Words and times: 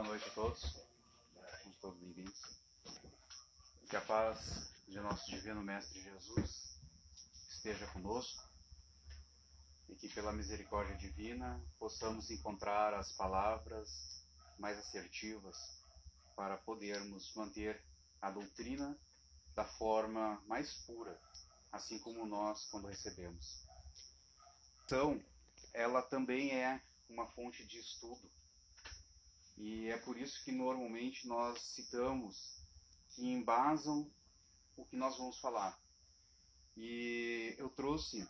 Boa 0.00 0.12
noite 0.12 0.30
a 0.30 0.32
todos. 0.32 0.60
Sejam 0.62 1.72
todos 1.78 2.00
bem-vindos. 2.00 2.40
Que 3.86 3.96
a 3.96 4.00
paz 4.00 4.72
de 4.88 4.98
nosso 4.98 5.30
Divino 5.30 5.62
Mestre 5.62 6.00
Jesus 6.00 6.80
esteja 7.50 7.86
conosco 7.88 8.42
e 9.90 9.94
que, 9.94 10.08
pela 10.14 10.32
misericórdia 10.32 10.96
divina, 10.96 11.62
possamos 11.78 12.30
encontrar 12.30 12.94
as 12.94 13.12
palavras 13.12 14.26
mais 14.58 14.78
assertivas 14.78 15.54
para 16.34 16.56
podermos 16.56 17.34
manter 17.34 17.84
a 18.22 18.30
doutrina 18.30 18.98
da 19.54 19.66
forma 19.66 20.42
mais 20.46 20.72
pura, 20.86 21.20
assim 21.70 21.98
como 21.98 22.24
nós 22.24 22.64
quando 22.70 22.88
recebemos. 22.88 23.66
Então, 24.86 25.22
ela 25.74 26.00
também 26.00 26.58
é 26.58 26.80
uma 27.06 27.26
fonte 27.26 27.66
de 27.66 27.78
estudo 27.78 28.39
e 29.62 29.90
é 29.90 29.98
por 29.98 30.16
isso 30.16 30.42
que 30.42 30.50
normalmente 30.50 31.28
nós 31.28 31.60
citamos 31.74 32.58
que 33.10 33.26
embasam 33.26 34.10
o 34.74 34.86
que 34.86 34.96
nós 34.96 35.18
vamos 35.18 35.38
falar. 35.38 35.78
E 36.74 37.54
eu 37.58 37.68
trouxe, 37.68 38.26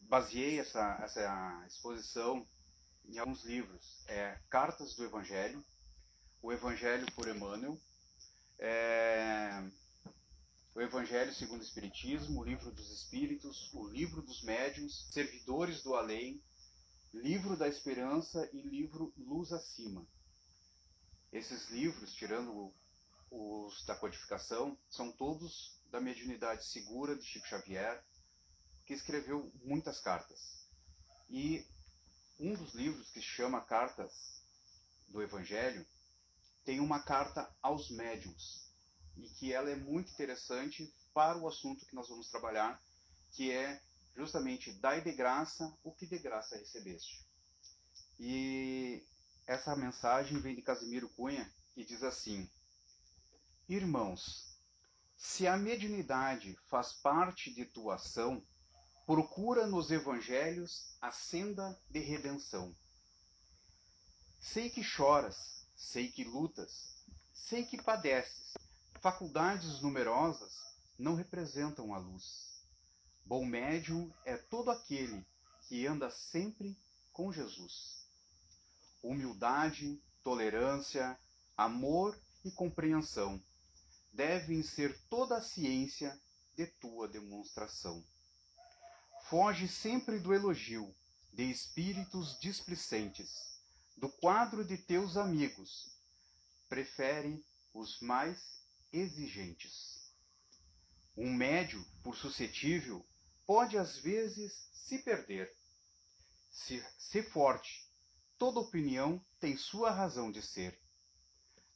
baseei 0.00 0.58
essa, 0.58 0.98
essa 1.02 1.64
exposição 1.66 2.48
em 3.04 3.18
alguns 3.18 3.44
livros. 3.44 4.02
É 4.08 4.40
Cartas 4.48 4.94
do 4.94 5.04
Evangelho, 5.04 5.62
O 6.40 6.50
Evangelho 6.50 7.06
por 7.12 7.28
Emmanuel, 7.28 7.78
é, 8.58 9.50
O 10.74 10.80
Evangelho 10.80 11.34
segundo 11.34 11.60
o 11.60 11.64
Espiritismo, 11.64 12.40
O 12.40 12.44
Livro 12.44 12.70
dos 12.70 12.90
Espíritos, 12.90 13.70
O 13.74 13.86
Livro 13.86 14.22
dos 14.22 14.42
Médiuns, 14.42 15.06
Servidores 15.12 15.82
do 15.82 15.94
Além, 15.94 16.42
Livro 17.22 17.56
da 17.56 17.66
Esperança 17.66 18.48
e 18.52 18.60
livro 18.60 19.12
Luz 19.16 19.50
Acima. 19.50 20.06
Esses 21.32 21.68
livros, 21.70 22.12
tirando 22.12 22.72
os 23.30 23.84
da 23.86 23.96
codificação, 23.96 24.78
são 24.90 25.10
todos 25.10 25.80
da 25.90 25.98
mediunidade 25.98 26.66
segura 26.66 27.16
de 27.16 27.24
Chico 27.24 27.48
Xavier, 27.48 28.04
que 28.84 28.92
escreveu 28.92 29.50
muitas 29.64 29.98
cartas. 29.98 30.68
E 31.30 31.66
um 32.38 32.52
dos 32.52 32.74
livros 32.74 33.08
que 33.08 33.20
se 33.20 33.26
chama 33.26 33.64
Cartas 33.64 34.12
do 35.08 35.22
Evangelho 35.22 35.86
tem 36.64 36.80
uma 36.80 37.02
carta 37.02 37.50
aos 37.62 37.90
médiums 37.90 38.70
e 39.16 39.28
que 39.30 39.54
ela 39.54 39.70
é 39.70 39.76
muito 39.76 40.12
interessante 40.12 40.94
para 41.14 41.38
o 41.38 41.48
assunto 41.48 41.86
que 41.86 41.94
nós 41.94 42.08
vamos 42.08 42.28
trabalhar, 42.28 42.80
que 43.32 43.50
é 43.50 43.82
justamente 44.16 44.72
dai 44.72 45.02
de 45.02 45.12
graça 45.12 45.76
o 45.84 45.92
que 45.92 46.06
de 46.06 46.18
graça 46.18 46.56
recebeste. 46.56 47.24
E 48.18 49.04
essa 49.46 49.76
mensagem 49.76 50.40
vem 50.40 50.54
de 50.54 50.62
Casimiro 50.62 51.08
Cunha 51.10 51.52
e 51.76 51.84
diz 51.84 52.02
assim: 52.02 52.48
Irmãos, 53.68 54.58
se 55.16 55.46
a 55.46 55.56
mediunidade 55.56 56.58
faz 56.66 56.94
parte 56.94 57.52
de 57.52 57.66
tua 57.66 57.96
ação, 57.96 58.42
procura 59.04 59.66
nos 59.66 59.90
evangelhos 59.90 60.96
a 61.00 61.10
senda 61.12 61.78
de 61.90 62.00
redenção. 62.00 62.74
Sei 64.40 64.70
que 64.70 64.82
choras, 64.82 65.68
sei 65.74 66.10
que 66.10 66.24
lutas, 66.24 67.04
sei 67.32 67.64
que 67.64 67.82
padeces. 67.82 68.54
Faculdades 69.00 69.80
numerosas 69.82 70.52
não 70.98 71.14
representam 71.14 71.94
a 71.94 71.98
luz. 71.98 72.55
Bom 73.28 73.44
médium 73.44 74.08
é 74.24 74.36
todo 74.36 74.70
aquele 74.70 75.26
que 75.66 75.84
anda 75.84 76.08
sempre 76.10 76.78
com 77.12 77.32
Jesus. 77.32 78.06
Humildade, 79.02 80.00
tolerância, 80.22 81.18
amor 81.56 82.16
e 82.44 82.52
compreensão 82.52 83.42
devem 84.12 84.62
ser 84.62 84.96
toda 85.08 85.38
a 85.38 85.42
ciência 85.42 86.16
de 86.54 86.68
tua 86.68 87.08
demonstração. 87.08 88.06
Foge 89.28 89.66
sempre 89.66 90.20
do 90.20 90.32
elogio 90.32 90.94
de 91.32 91.50
espíritos 91.50 92.38
displicentes, 92.38 93.60
do 93.96 94.08
quadro 94.08 94.64
de 94.64 94.78
teus 94.78 95.16
amigos. 95.16 95.98
Prefere 96.68 97.44
os 97.74 98.00
mais 98.00 98.62
exigentes. 98.92 100.14
Um 101.16 101.34
médio, 101.34 101.84
por 102.04 102.14
suscetível, 102.14 103.04
pode 103.46 103.78
às 103.78 103.96
vezes 103.98 104.68
se 104.72 104.98
perder. 104.98 105.50
Se, 106.50 106.84
se 106.98 107.22
forte, 107.22 107.88
toda 108.36 108.60
opinião 108.60 109.24
tem 109.38 109.56
sua 109.56 109.90
razão 109.90 110.30
de 110.30 110.42
ser. 110.42 110.78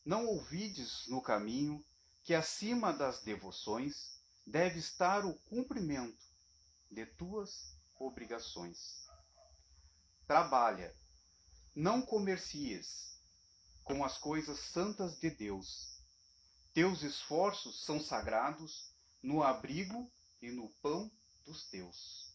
Não 0.05 0.27
ouvides 0.27 1.07
no 1.07 1.23
caminho 1.23 1.85
que 2.25 2.35
acima 2.35 2.93
das 2.93 3.23
devoções 3.23 4.19
deve 4.47 4.79
estar 4.79 5.25
o 5.25 5.35
cumprimento 5.41 6.25
de 6.91 7.07
tuas 7.07 7.77
obrigações. 7.99 9.07
Trabalha, 10.27 10.95
não 11.75 12.03
comercies 12.03 13.19
com 13.85 14.05
as 14.05 14.19
coisas 14.19 14.59
santas 14.59 15.19
de 15.19 15.31
Deus. 15.31 16.01
Teus 16.73 17.03
esforços 17.03 17.85
são 17.85 18.01
sagrados 18.01 18.95
no 19.23 19.43
abrigo 19.43 20.11
e 20.41 20.51
no 20.51 20.71
pão 20.83 21.11
dos 21.51 21.65
teus. 21.65 22.31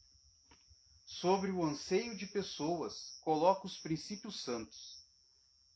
Sobre 1.06 1.50
o 1.50 1.64
anseio 1.64 2.18
de 2.18 2.28
pessoas, 2.28 3.18
coloca 3.22 3.66
os 3.66 3.78
princípios 3.78 4.44
santos. 4.44 5.06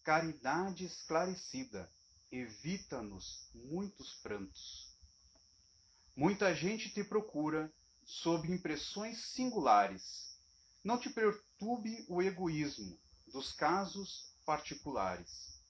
Caridade 0.04 0.84
esclarecida, 0.84 1.90
evita-nos 2.30 3.50
muitos 3.54 4.14
prantos. 4.16 4.94
Muita 6.14 6.54
gente 6.54 6.90
te 6.90 7.02
procura 7.02 7.72
sob 8.04 8.52
impressões 8.52 9.24
singulares. 9.28 10.38
Não 10.84 11.00
te 11.00 11.10
perturbe 11.10 12.06
o 12.10 12.22
egoísmo 12.22 13.00
dos 13.28 13.54
casos 13.54 14.34
particulares. 14.46 15.62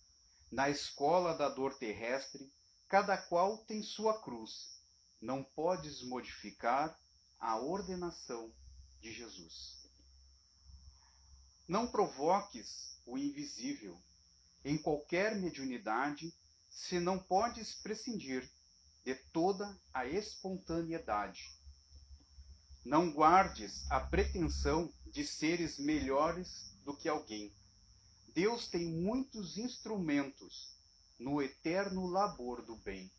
Na 0.52 0.72
escola 0.72 1.38
da 1.38 1.50
dor 1.50 1.78
terrestre, 1.78 2.52
cada 2.88 3.16
qual 3.16 3.60
tem 3.66 3.84
sua 3.84 4.20
cruz. 4.24 4.80
Não 5.22 5.44
podes 5.44 6.02
modificar 6.02 6.98
a 7.40 7.58
ordenação 7.58 8.54
de 9.00 9.14
Jesus. 9.14 9.88
Não 11.68 11.88
provoques 11.88 13.00
o 13.06 13.18
invisível 13.18 14.00
em 14.66 14.78
qualquer 14.78 15.36
mediunidade 15.36 16.34
se 16.70 17.00
não 17.00 17.18
podes 17.18 17.76
prescindir 17.76 18.50
de 19.04 19.16
toda 19.32 19.80
a 19.94 20.06
espontaneidade. 20.06 21.50
Não 22.84 23.12
guardes 23.12 23.90
a 23.90 24.00
pretensão 24.00 24.92
de 25.08 25.26
seres 25.26 25.78
melhores 25.80 26.74
do 26.84 26.96
que 26.96 27.08
alguém. 27.08 27.54
Deus 28.34 28.68
tem 28.68 28.86
muitos 28.86 29.58
instrumentos 29.58 30.76
no 31.18 31.42
eterno 31.42 32.08
labor 32.08 32.62
do 32.64 32.76
bem. 32.78 33.12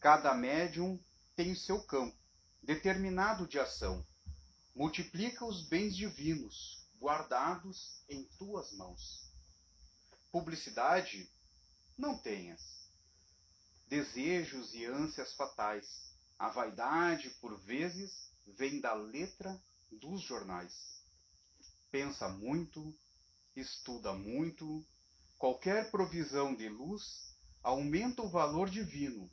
Cada 0.00 0.34
médium 0.34 1.00
tem 1.34 1.52
o 1.52 1.56
seu 1.56 1.82
campo 1.82 2.25
determinado 2.66 3.46
de 3.46 3.60
ação. 3.60 4.04
Multiplica 4.74 5.44
os 5.44 5.68
bens 5.68 5.96
divinos 5.96 6.84
guardados 7.00 8.02
em 8.08 8.24
tuas 8.36 8.72
mãos. 8.72 9.30
Publicidade 10.32 11.30
não 11.96 12.18
tenhas. 12.18 12.90
Desejos 13.86 14.74
e 14.74 14.84
ânsias 14.84 15.32
fatais. 15.34 16.12
A 16.36 16.48
vaidade, 16.48 17.30
por 17.40 17.56
vezes, 17.60 18.32
vem 18.44 18.80
da 18.80 18.94
letra 18.94 19.62
dos 19.92 20.20
jornais. 20.22 21.00
Pensa 21.92 22.28
muito, 22.28 22.92
estuda 23.54 24.12
muito, 24.12 24.84
qualquer 25.38 25.92
provisão 25.92 26.52
de 26.52 26.68
luz 26.68 27.32
aumenta 27.62 28.22
o 28.22 28.28
valor 28.28 28.68
divino 28.68 29.30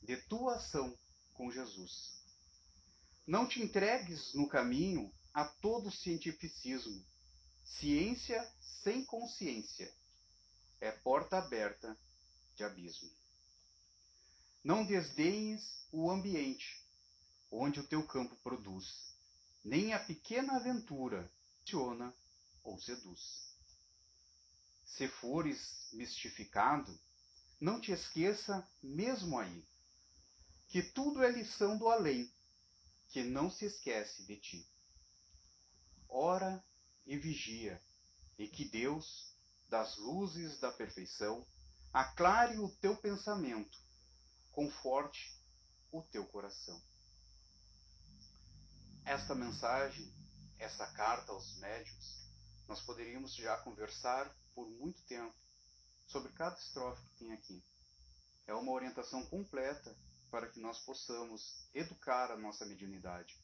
de 0.00 0.16
tua 0.28 0.54
ação 0.54 0.96
com 1.34 1.50
Jesus. 1.50 2.15
Não 3.26 3.46
te 3.46 3.60
entregues 3.60 4.34
no 4.34 4.48
caminho 4.48 5.12
a 5.34 5.44
todo 5.44 5.90
cientificismo. 5.90 7.04
Ciência 7.64 8.40
sem 8.84 9.04
consciência 9.04 9.92
é 10.80 10.92
porta 10.92 11.38
aberta 11.38 11.98
de 12.54 12.62
abismo. 12.62 13.10
Não 14.62 14.84
desdenhes 14.84 15.86
o 15.90 16.10
ambiente 16.10 16.80
onde 17.50 17.80
o 17.80 17.86
teu 17.86 18.06
campo 18.06 18.36
produz, 18.36 19.14
nem 19.64 19.92
a 19.92 19.98
pequena 19.98 20.56
aventura 20.56 21.30
funciona 21.58 22.14
ou 22.62 22.78
seduz. 22.78 23.20
Se 24.84 25.08
fores 25.08 25.88
mistificado, 25.92 26.96
não 27.60 27.80
te 27.80 27.90
esqueça 27.90 28.66
mesmo 28.80 29.36
aí, 29.36 29.64
que 30.68 30.82
tudo 30.82 31.24
é 31.24 31.30
lição 31.30 31.76
do 31.76 31.88
além 31.88 32.30
que 33.16 33.24
não 33.24 33.50
se 33.50 33.64
esquece 33.64 34.26
de 34.26 34.36
ti. 34.36 34.70
Ora 36.06 36.62
e 37.06 37.16
vigia, 37.16 37.82
e 38.38 38.46
que 38.46 38.68
Deus, 38.68 39.34
das 39.70 39.96
luzes 39.96 40.60
da 40.60 40.70
perfeição, 40.70 41.42
aclare 41.94 42.58
o 42.58 42.68
teu 42.76 42.94
pensamento, 42.98 43.78
conforte 44.52 45.34
o 45.90 46.02
teu 46.02 46.26
coração. 46.26 46.78
Esta 49.06 49.34
mensagem, 49.34 50.12
esta 50.58 50.86
carta 50.92 51.32
aos 51.32 51.56
médios, 51.56 52.28
nós 52.68 52.82
poderíamos 52.82 53.34
já 53.34 53.56
conversar 53.62 54.30
por 54.54 54.68
muito 54.68 55.02
tempo 55.06 55.34
sobre 56.06 56.30
cada 56.34 56.54
estrofe 56.58 57.02
que 57.08 57.16
tem 57.20 57.32
aqui. 57.32 57.64
É 58.46 58.52
uma 58.52 58.72
orientação 58.72 59.24
completa 59.24 59.96
para 60.30 60.48
que 60.48 60.60
nós 60.60 60.78
possamos 60.80 61.68
educar 61.74 62.30
a 62.30 62.36
nossa 62.36 62.66
mediunidade, 62.66 63.38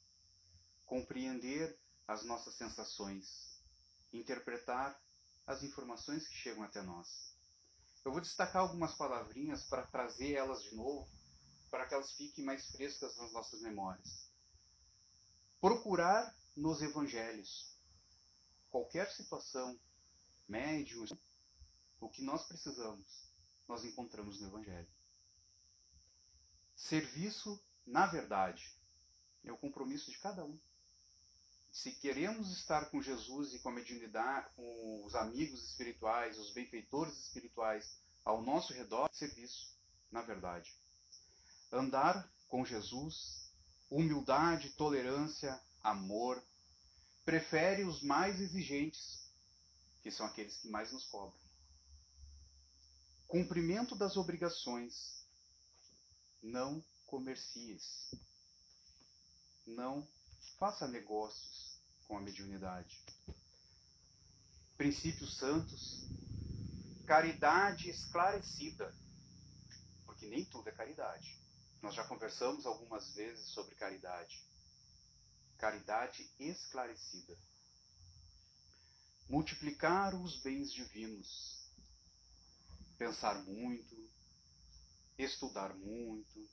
compreender 0.86 1.78
as 2.06 2.24
nossas 2.24 2.54
sensações, 2.54 3.60
interpretar 4.12 5.00
as 5.46 5.62
informações 5.62 6.26
que 6.28 6.34
chegam 6.34 6.62
até 6.62 6.82
nós. 6.82 7.34
Eu 8.04 8.12
vou 8.12 8.20
destacar 8.20 8.62
algumas 8.62 8.94
palavrinhas 8.94 9.64
para 9.64 9.86
trazer 9.86 10.34
elas 10.34 10.62
de 10.62 10.74
novo, 10.74 11.08
para 11.70 11.86
que 11.86 11.94
elas 11.94 12.12
fiquem 12.12 12.44
mais 12.44 12.66
frescas 12.72 13.16
nas 13.16 13.32
nossas 13.32 13.60
memórias. 13.62 14.28
Procurar 15.60 16.34
nos 16.56 16.82
evangelhos. 16.82 17.78
Qualquer 18.70 19.10
situação, 19.12 19.78
médium, 20.48 21.06
o 22.00 22.08
que 22.08 22.22
nós 22.22 22.46
precisamos, 22.48 23.06
nós 23.68 23.84
encontramos 23.84 24.40
no 24.40 24.48
evangelho. 24.48 24.88
Serviço 26.88 27.60
na 27.86 28.06
verdade. 28.06 28.72
É 29.44 29.52
o 29.52 29.58
compromisso 29.58 30.10
de 30.10 30.18
cada 30.18 30.44
um 30.44 30.58
se 31.72 31.90
queremos 31.90 32.52
estar 32.52 32.90
com 32.90 33.00
Jesus 33.00 33.54
e 33.54 33.58
com 33.58 33.70
a 33.70 33.72
mediunidade, 33.72 34.46
com 34.54 35.04
os 35.06 35.14
amigos 35.14 35.70
espirituais, 35.70 36.38
os 36.38 36.52
benfeitores 36.52 37.18
espirituais 37.18 37.98
ao 38.22 38.42
nosso 38.42 38.74
redor, 38.74 39.08
serviço, 39.10 39.74
na 40.10 40.20
verdade. 40.20 40.70
Andar 41.72 42.30
com 42.46 42.62
Jesus, 42.62 43.50
humildade, 43.90 44.68
tolerância, 44.72 45.58
amor, 45.82 46.44
prefere 47.24 47.84
os 47.84 48.02
mais 48.02 48.38
exigentes, 48.38 49.32
que 50.02 50.10
são 50.10 50.26
aqueles 50.26 50.58
que 50.58 50.68
mais 50.68 50.92
nos 50.92 51.06
cobram. 51.06 51.40
Cumprimento 53.26 53.96
das 53.96 54.18
obrigações. 54.18 55.21
Não 56.42 56.84
comercies. 57.06 58.10
Não 59.64 60.06
faça 60.58 60.88
negócios 60.88 61.78
com 62.08 62.18
a 62.18 62.20
mediunidade. 62.20 63.00
Princípios 64.76 65.36
santos, 65.36 66.00
caridade 67.06 67.88
esclarecida, 67.88 68.92
porque 70.04 70.26
nem 70.26 70.44
tudo 70.46 70.68
é 70.68 70.72
caridade. 70.72 71.38
Nós 71.80 71.94
já 71.94 72.04
conversamos 72.04 72.66
algumas 72.66 73.14
vezes 73.14 73.48
sobre 73.50 73.76
caridade. 73.76 74.42
Caridade 75.58 76.28
esclarecida. 76.40 77.38
Multiplicar 79.28 80.14
os 80.14 80.40
bens 80.42 80.72
divinos. 80.72 81.68
Pensar 82.98 83.42
muito, 83.44 84.01
estudar 85.24 85.74
muito, 85.74 86.48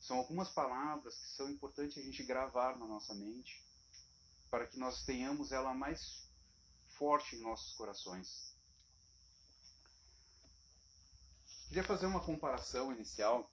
são 0.00 0.18
algumas 0.18 0.48
palavras 0.48 1.16
que 1.16 1.28
são 1.28 1.48
importantes 1.48 1.96
a 1.98 2.02
gente 2.02 2.24
gravar 2.24 2.76
na 2.76 2.86
nossa 2.86 3.14
mente 3.14 3.62
para 4.50 4.66
que 4.66 4.78
nós 4.78 5.04
tenhamos 5.04 5.52
ela 5.52 5.72
mais 5.72 6.28
forte 6.98 7.36
em 7.36 7.40
nossos 7.40 7.72
corações. 7.74 8.54
Queria 11.68 11.84
fazer 11.84 12.06
uma 12.06 12.20
comparação 12.20 12.92
inicial 12.92 13.50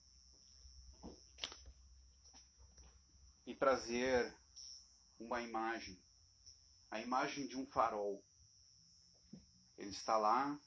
e 3.46 3.54
trazer 3.54 4.36
uma 5.18 5.40
imagem, 5.40 5.98
a 6.90 7.00
imagem 7.00 7.46
de 7.46 7.56
um 7.56 7.66
farol. 7.66 8.22
Ele 9.78 9.90
está 9.90 10.18
lá 10.18 10.60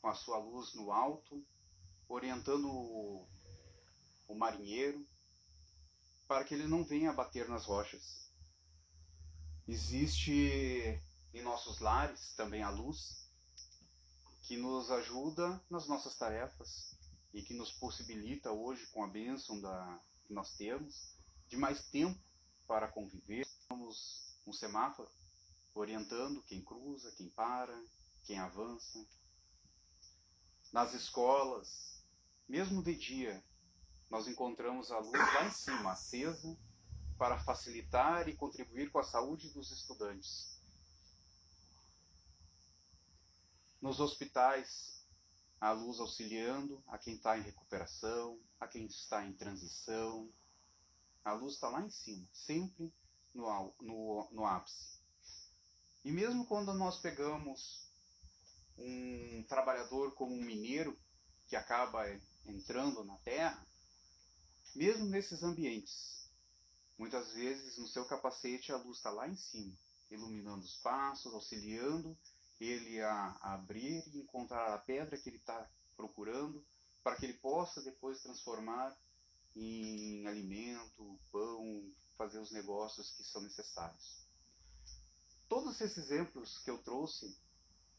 com 0.00 0.08
a 0.08 0.14
sua 0.14 0.38
luz 0.38 0.74
no 0.74 0.90
alto, 0.90 1.46
orientando 2.10 2.68
o 4.26 4.34
marinheiro, 4.34 5.06
para 6.26 6.44
que 6.44 6.54
ele 6.54 6.66
não 6.66 6.84
venha 6.84 7.12
bater 7.12 7.48
nas 7.48 7.64
rochas. 7.64 8.30
Existe 9.66 11.00
em 11.32 11.42
nossos 11.42 11.78
lares 11.78 12.34
também 12.34 12.62
a 12.62 12.70
luz, 12.70 13.28
que 14.42 14.56
nos 14.56 14.90
ajuda 14.90 15.62
nas 15.70 15.86
nossas 15.86 16.16
tarefas 16.16 16.96
e 17.32 17.42
que 17.42 17.54
nos 17.54 17.70
possibilita 17.70 18.50
hoje, 18.50 18.84
com 18.88 19.04
a 19.04 19.08
bênção 19.08 19.60
da, 19.60 20.00
que 20.26 20.34
nós 20.34 20.56
temos, 20.56 21.14
de 21.48 21.56
mais 21.56 21.88
tempo 21.90 22.20
para 22.66 22.88
conviver. 22.88 23.46
Temos 23.68 24.36
um 24.44 24.52
semáforo 24.52 25.08
orientando 25.72 26.42
quem 26.42 26.60
cruza, 26.64 27.12
quem 27.12 27.28
para, 27.28 27.80
quem 28.24 28.38
avança. 28.40 29.06
Nas 30.72 30.92
escolas, 30.94 31.99
mesmo 32.50 32.82
de 32.82 32.96
dia, 32.96 33.44
nós 34.10 34.26
encontramos 34.26 34.90
a 34.90 34.98
luz 34.98 35.12
lá 35.12 35.46
em 35.46 35.52
cima, 35.52 35.92
acesa, 35.92 36.58
para 37.16 37.38
facilitar 37.38 38.28
e 38.28 38.36
contribuir 38.36 38.90
com 38.90 38.98
a 38.98 39.04
saúde 39.04 39.50
dos 39.50 39.70
estudantes. 39.70 40.60
Nos 43.80 44.00
hospitais, 44.00 45.06
a 45.60 45.70
luz 45.70 46.00
auxiliando 46.00 46.82
a 46.88 46.98
quem 46.98 47.14
está 47.14 47.38
em 47.38 47.42
recuperação, 47.42 48.40
a 48.58 48.66
quem 48.66 48.86
está 48.86 49.24
em 49.24 49.32
transição. 49.32 50.28
A 51.24 51.32
luz 51.34 51.54
está 51.54 51.68
lá 51.68 51.82
em 51.82 51.90
cima, 51.90 52.26
sempre 52.32 52.92
no, 53.32 53.74
no, 53.80 54.28
no 54.32 54.44
ápice. 54.44 54.98
E 56.04 56.10
mesmo 56.10 56.44
quando 56.46 56.74
nós 56.74 56.98
pegamos 56.98 57.88
um 58.76 59.44
trabalhador 59.48 60.14
como 60.14 60.34
um 60.34 60.42
mineiro 60.42 60.98
que 61.46 61.54
acaba 61.54 62.04
entrando 62.50 63.04
na 63.04 63.16
terra, 63.18 63.66
mesmo 64.74 65.06
nesses 65.06 65.42
ambientes. 65.42 66.28
Muitas 66.98 67.32
vezes 67.32 67.78
no 67.78 67.88
seu 67.88 68.04
capacete 68.04 68.72
a 68.72 68.76
luz 68.76 68.98
está 68.98 69.10
lá 69.10 69.28
em 69.28 69.36
cima, 69.36 69.74
iluminando 70.10 70.64
os 70.64 70.76
passos, 70.76 71.32
auxiliando 71.32 72.16
ele 72.60 73.00
a, 73.00 73.38
abrir 73.40 74.06
e 74.08 74.18
encontrar 74.18 74.74
a 74.74 74.78
pedra 74.78 75.16
que 75.16 75.30
ele 75.30 75.38
está 75.38 75.68
procurando, 75.96 76.64
para 77.02 77.16
que 77.16 77.24
ele 77.24 77.38
possa 77.38 77.80
depois 77.82 78.20
transformar 78.22 78.94
em 79.56 80.26
alimento, 80.26 81.18
pão, 81.32 81.90
fazer 82.16 82.38
os 82.38 82.52
negócios 82.52 83.10
que 83.12 83.24
são 83.24 83.40
necessários. 83.40 84.26
Todos 85.48 85.80
esses 85.80 85.96
exemplos 85.96 86.58
que 86.58 86.70
eu 86.70 86.78
trouxe, 86.82 87.34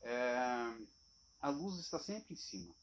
é, 0.01 0.77
a 1.41 1.49
luz 1.49 1.79
está 1.79 1.99
sempre 1.99 2.33
em 2.33 2.37
cima. 2.37 2.73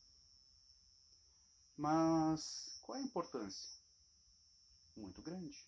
Mas 1.78 2.78
qual 2.82 2.98
é 2.98 3.00
a 3.00 3.04
importância? 3.04 3.78
muito 4.98 5.22
grande. 5.22 5.66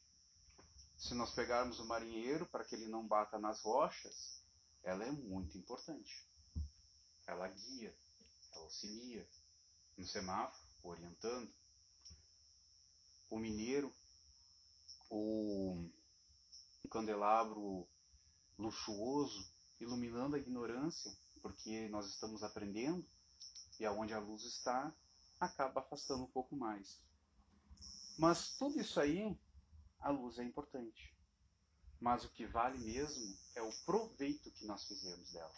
Se 0.99 1.15
nós 1.15 1.33
pegarmos 1.33 1.79
o 1.79 1.87
marinheiro 1.87 2.47
para 2.47 2.65
que 2.65 2.75
ele 2.75 2.87
não 2.87 3.07
bata 3.07 3.39
nas 3.39 3.61
rochas, 3.63 4.43
ela 4.83 5.05
é 5.05 5.11
muito 5.11 5.57
importante. 5.57 6.29
Ela 7.27 7.49
guia, 7.49 7.97
ela 8.53 8.65
auxilia 8.65 9.27
no 9.97 10.05
semáforo, 10.05 10.63
orientando. 10.83 11.51
O 13.31 13.39
mineiro, 13.39 13.93
o 15.09 15.89
candelabro 16.91 17.89
luxuoso, 18.59 19.49
iluminando 19.79 20.37
a 20.37 20.39
ignorância, 20.39 21.17
porque 21.41 21.89
nós 21.89 22.07
estamos 22.07 22.43
aprendendo 22.43 23.07
e 23.79 23.87
aonde 23.87 24.13
a 24.13 24.19
luz 24.19 24.43
está, 24.45 24.93
acaba 25.41 25.81
afastando 25.81 26.23
um 26.23 26.31
pouco 26.31 26.55
mais. 26.55 27.01
Mas 28.19 28.51
tudo 28.59 28.79
isso 28.79 29.01
aí, 29.01 29.35
a 29.99 30.11
luz 30.11 30.39
é 30.39 30.45
importante. 30.45 31.17
Mas 31.99 32.25
o 32.25 32.31
que 32.31 32.47
vale 32.47 32.79
mesmo 32.79 33.37
é 33.55 33.63
o 33.63 33.73
proveito 33.85 34.51
que 34.53 34.67
nós 34.67 34.85
fizemos 34.85 35.33
dela. 35.33 35.55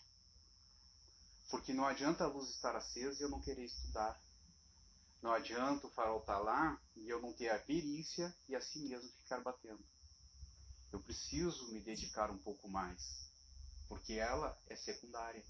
Porque 1.51 1.75
não 1.75 1.85
adianta 1.85 2.25
a 2.25 2.29
luz 2.29 2.49
estar 2.51 2.75
acesa 2.77 3.21
e 3.21 3.25
eu 3.25 3.31
não 3.31 3.41
querer 3.41 3.65
estudar. 3.65 4.21
Não 5.21 5.33
adianta 5.33 5.87
o 5.87 5.91
farol 5.91 6.21
estar 6.21 6.39
lá 6.39 6.81
e 6.97 7.09
eu 7.09 7.21
não 7.21 7.33
ter 7.33 7.49
a 7.51 7.59
perícia 7.59 8.35
e 8.49 8.57
assim 8.57 8.89
mesmo 8.89 9.11
ficar 9.23 9.41
batendo. 9.41 9.85
Eu 10.93 11.01
preciso 11.01 11.73
me 11.73 11.81
dedicar 11.81 12.31
um 12.31 12.39
pouco 12.39 12.69
mais, 12.69 13.31
porque 13.89 14.15
ela 14.15 14.59
é 14.69 14.77
secundária. 14.77 15.45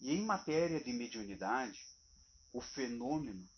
E 0.00 0.12
em 0.12 0.24
matéria 0.24 0.82
de 0.82 0.92
mediunidade, 0.92 1.78
o 2.52 2.60
fenômeno 2.60 3.48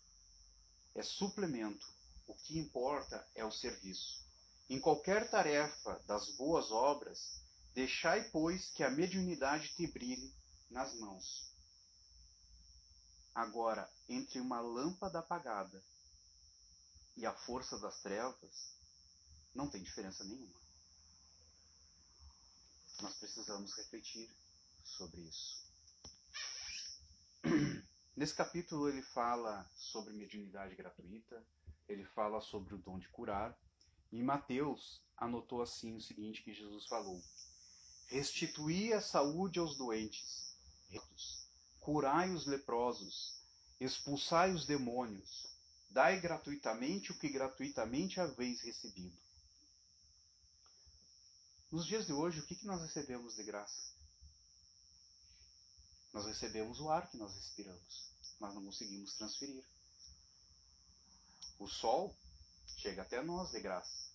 é 0.95 1.03
suplemento. 1.03 1.85
O 2.27 2.35
que 2.35 2.57
importa 2.57 3.27
é 3.35 3.43
o 3.43 3.51
serviço. 3.51 4.25
Em 4.69 4.79
qualquer 4.79 5.29
tarefa 5.29 5.99
das 6.05 6.29
boas 6.35 6.71
obras, 6.71 7.39
Deixai, 7.73 8.29
pois, 8.29 8.69
que 8.71 8.83
a 8.83 8.89
mediunidade 8.89 9.73
te 9.75 9.87
brilhe 9.87 10.35
nas 10.69 10.93
mãos. 10.99 11.49
Agora, 13.33 13.89
entre 14.07 14.39
uma 14.39 14.59
lâmpada 14.59 15.19
apagada 15.19 15.81
e 17.15 17.25
a 17.25 17.33
força 17.33 17.79
das 17.79 18.01
trevas, 18.01 18.75
não 19.53 19.69
tem 19.69 19.81
diferença 19.81 20.23
nenhuma. 20.23 20.59
Nós 23.01 23.15
precisamos 23.15 23.73
refletir 23.77 24.29
sobre 24.83 25.21
isso. 25.21 25.68
Nesse 28.15 28.33
capítulo 28.33 28.89
ele 28.89 29.01
fala 29.01 29.65
sobre 29.75 30.13
mediunidade 30.13 30.75
gratuita, 30.75 31.41
ele 31.87 32.03
fala 32.03 32.41
sobre 32.41 32.75
o 32.75 32.77
dom 32.77 32.99
de 32.99 33.07
curar, 33.09 33.57
e 34.11 34.21
Mateus 34.21 35.01
anotou 35.17 35.61
assim 35.61 35.95
o 35.95 36.01
seguinte 36.01 36.43
que 36.43 36.53
Jesus 36.53 36.85
falou: 36.85 37.21
Restituí 38.07 38.91
a 38.93 39.01
saúde 39.01 39.59
aos 39.59 39.77
doentes, 39.77 40.55
curai 41.79 42.31
os 42.31 42.45
leprosos, 42.45 43.39
expulsai 43.79 44.53
os 44.53 44.65
demônios, 44.65 45.47
dai 45.89 46.19
gratuitamente 46.19 47.11
o 47.11 47.17
que 47.17 47.29
gratuitamente 47.29 48.19
haveis 48.19 48.61
recebido. 48.61 49.17
Nos 51.71 51.85
dias 51.85 52.07
de 52.07 52.13
hoje, 52.13 52.39
o 52.39 52.45
que, 52.45 52.55
que 52.55 52.65
nós 52.65 52.81
recebemos 52.81 53.35
de 53.35 53.43
graça? 53.43 53.98
Nós 56.11 56.25
recebemos 56.25 56.79
o 56.79 56.89
ar 56.89 57.09
que 57.09 57.17
nós 57.17 57.33
respiramos, 57.35 58.09
mas 58.39 58.53
não 58.55 58.65
conseguimos 58.65 59.13
transferir. 59.15 59.63
O 61.59 61.67
sol 61.67 62.15
chega 62.77 63.01
até 63.01 63.21
nós 63.21 63.51
de 63.51 63.59
graça, 63.59 64.09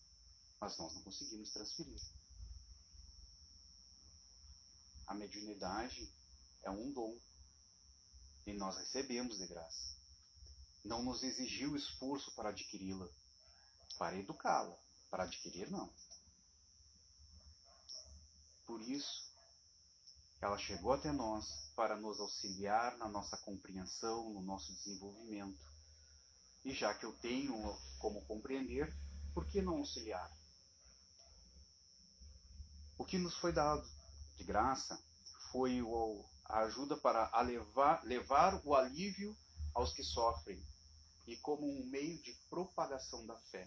mas 0.60 0.76
nós 0.78 0.94
não 0.94 1.02
conseguimos 1.02 1.50
transferir. 1.50 2.00
A 5.06 5.14
mediunidade 5.14 6.10
é 6.62 6.70
um 6.70 6.90
dom 6.92 7.18
e 8.46 8.52
nós 8.54 8.76
recebemos 8.76 9.38
de 9.38 9.46
graça. 9.46 9.94
Não 10.84 11.02
nos 11.02 11.22
exigiu 11.22 11.76
esforço 11.76 12.34
para 12.34 12.50
adquiri-la, 12.50 13.08
para 13.98 14.18
educá-la, 14.18 14.76
para 15.10 15.24
adquirir 15.24 15.70
não. 15.70 15.92
Por 18.66 18.80
isso, 18.82 19.33
ela 20.44 20.58
chegou 20.58 20.92
até 20.92 21.10
nós 21.10 21.72
para 21.74 21.96
nos 21.96 22.20
auxiliar 22.20 22.98
na 22.98 23.08
nossa 23.08 23.34
compreensão, 23.38 24.30
no 24.30 24.42
nosso 24.42 24.70
desenvolvimento. 24.74 25.58
E 26.62 26.74
já 26.74 26.92
que 26.92 27.06
eu 27.06 27.14
tenho 27.14 27.54
como 27.98 28.22
compreender, 28.26 28.94
por 29.32 29.46
que 29.46 29.62
não 29.62 29.78
auxiliar? 29.78 30.30
O 32.98 33.06
que 33.06 33.16
nos 33.16 33.34
foi 33.38 33.52
dado 33.54 33.88
de 34.36 34.44
graça 34.44 35.02
foi 35.50 35.80
a 36.44 36.58
ajuda 36.58 36.98
para 36.98 37.40
levar, 37.40 38.04
levar 38.04 38.60
o 38.66 38.74
alívio 38.74 39.34
aos 39.72 39.94
que 39.94 40.04
sofrem 40.04 40.62
e 41.26 41.38
como 41.38 41.66
um 41.66 41.86
meio 41.86 42.22
de 42.22 42.34
propagação 42.50 43.26
da 43.26 43.36
fé. 43.50 43.66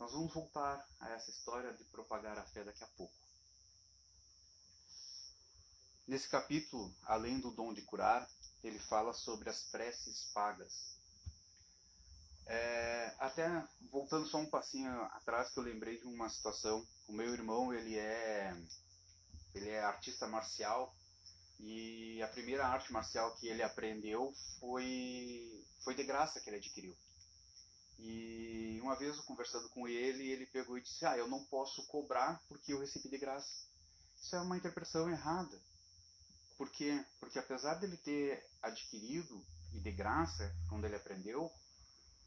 Nós 0.00 0.10
vamos 0.10 0.34
voltar 0.34 0.84
a 0.98 1.10
essa 1.10 1.30
história 1.30 1.72
de 1.72 1.84
propagar 1.84 2.36
a 2.36 2.44
fé 2.46 2.64
daqui 2.64 2.82
a 2.82 2.88
pouco. 2.88 3.23
Nesse 6.06 6.28
capítulo, 6.28 6.94
além 7.04 7.40
do 7.40 7.50
dom 7.50 7.72
de 7.72 7.80
curar, 7.82 8.28
ele 8.62 8.78
fala 8.78 9.14
sobre 9.14 9.48
as 9.48 9.62
preces 9.64 10.24
pagas. 10.34 10.98
É, 12.46 13.14
até 13.18 13.66
voltando 13.90 14.26
só 14.26 14.36
um 14.36 14.50
passinho 14.50 14.90
atrás, 15.04 15.50
que 15.50 15.58
eu 15.58 15.62
lembrei 15.62 15.98
de 15.98 16.06
uma 16.06 16.28
situação. 16.28 16.86
O 17.08 17.12
meu 17.12 17.32
irmão, 17.32 17.72
ele 17.72 17.96
é, 17.96 18.54
ele 19.54 19.70
é 19.70 19.82
artista 19.82 20.26
marcial 20.26 20.94
e 21.58 22.22
a 22.22 22.28
primeira 22.28 22.66
arte 22.66 22.92
marcial 22.92 23.34
que 23.36 23.46
ele 23.46 23.62
aprendeu 23.62 24.34
foi, 24.60 25.64
foi 25.82 25.94
de 25.94 26.04
graça 26.04 26.38
que 26.40 26.50
ele 26.50 26.58
adquiriu. 26.58 26.94
E 27.98 28.78
uma 28.82 28.96
vez 28.96 29.18
conversando 29.20 29.70
com 29.70 29.88
ele, 29.88 30.28
ele 30.28 30.44
pegou 30.46 30.76
e 30.76 30.82
disse: 30.82 31.06
Ah, 31.06 31.16
eu 31.16 31.28
não 31.28 31.42
posso 31.44 31.86
cobrar 31.86 32.42
porque 32.46 32.74
eu 32.74 32.80
recebi 32.80 33.08
de 33.08 33.16
graça. 33.16 33.64
Isso 34.20 34.36
é 34.36 34.40
uma 34.40 34.56
interpretação 34.58 35.08
errada. 35.08 35.58
Por 36.56 36.70
quê? 36.70 37.04
Porque 37.18 37.38
apesar 37.38 37.74
dele 37.74 37.96
ter 37.98 38.44
adquirido 38.62 39.44
e 39.72 39.80
de 39.80 39.92
graça, 39.92 40.54
quando 40.68 40.84
ele 40.84 40.96
aprendeu, 40.96 41.50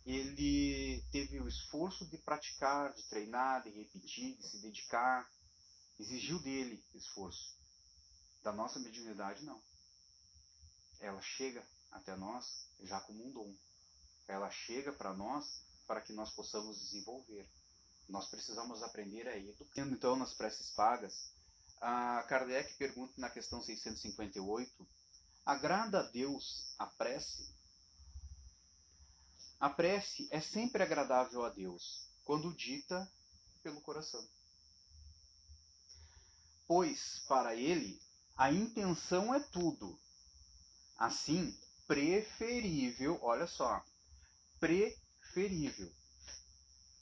ele 0.06 1.04
teve 1.12 1.40
o 1.40 1.48
esforço 1.48 2.10
de 2.10 2.18
praticar, 2.18 2.94
de 2.94 3.04
treinar, 3.10 3.64
de 3.64 3.70
repetir, 3.70 4.38
de 4.38 4.48
se 4.48 4.62
dedicar. 4.62 5.30
Exigiu 6.00 6.40
dele 6.42 6.84
esforço. 6.94 7.58
Da 8.44 8.54
nossa 8.54 8.80
mediunidade, 8.80 9.44
não. 9.44 9.62
Ela 11.00 11.22
chega 11.22 11.66
até 11.92 12.16
nós 12.16 12.46
já 12.84 13.00
como 13.02 13.26
um 13.26 13.32
dom 13.32 13.56
ela 14.28 14.50
chega 14.50 14.92
para 14.92 15.14
nós 15.14 15.46
para 15.88 16.02
que 16.02 16.14
nós 16.14 16.32
possamos 16.32 16.78
desenvolver. 16.80 17.50
Nós 18.10 18.30
precisamos 18.30 18.84
aprender 18.84 19.28
a 19.28 19.38
educar. 19.38 19.88
Então, 19.88 20.16
nas 20.16 20.34
preces 20.34 20.70
pagas, 20.72 21.34
a 21.82 22.24
Kardec 22.24 22.74
pergunta 22.76 23.14
na 23.18 23.30
questão 23.30 23.62
658: 23.62 24.88
agrada 25.46 26.00
a 26.00 26.04
Deus 26.04 26.74
a 26.78 26.86
prece? 26.86 27.48
A 29.60 29.70
prece 29.70 30.28
é 30.32 30.40
sempre 30.40 30.84
agradável 30.84 31.44
a 31.44 31.50
Deus 31.50 32.08
quando 32.24 32.54
dita 32.54 33.12
pelo 33.64 33.82
coração. 33.82 34.26
Pois, 36.68 37.20
para 37.28 37.56
ele, 37.56 38.00
a 38.36 38.52
intenção 38.52 39.34
é 39.34 39.40
tudo. 39.40 39.98
Assim, 40.98 41.58
preferível, 41.88 43.18
olha 43.22 43.48
só, 43.48 43.84
preferível. 44.60 45.92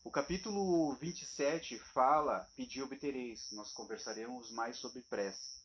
O 0.06 0.12
capítulo 0.12 0.96
27 0.98 1.80
fala 1.80 2.48
pedir 2.56 2.84
obtereis. 2.84 3.50
Nós 3.54 3.72
conversaremos 3.72 4.52
mais 4.52 4.78
sobre 4.78 5.02
prece. 5.02 5.60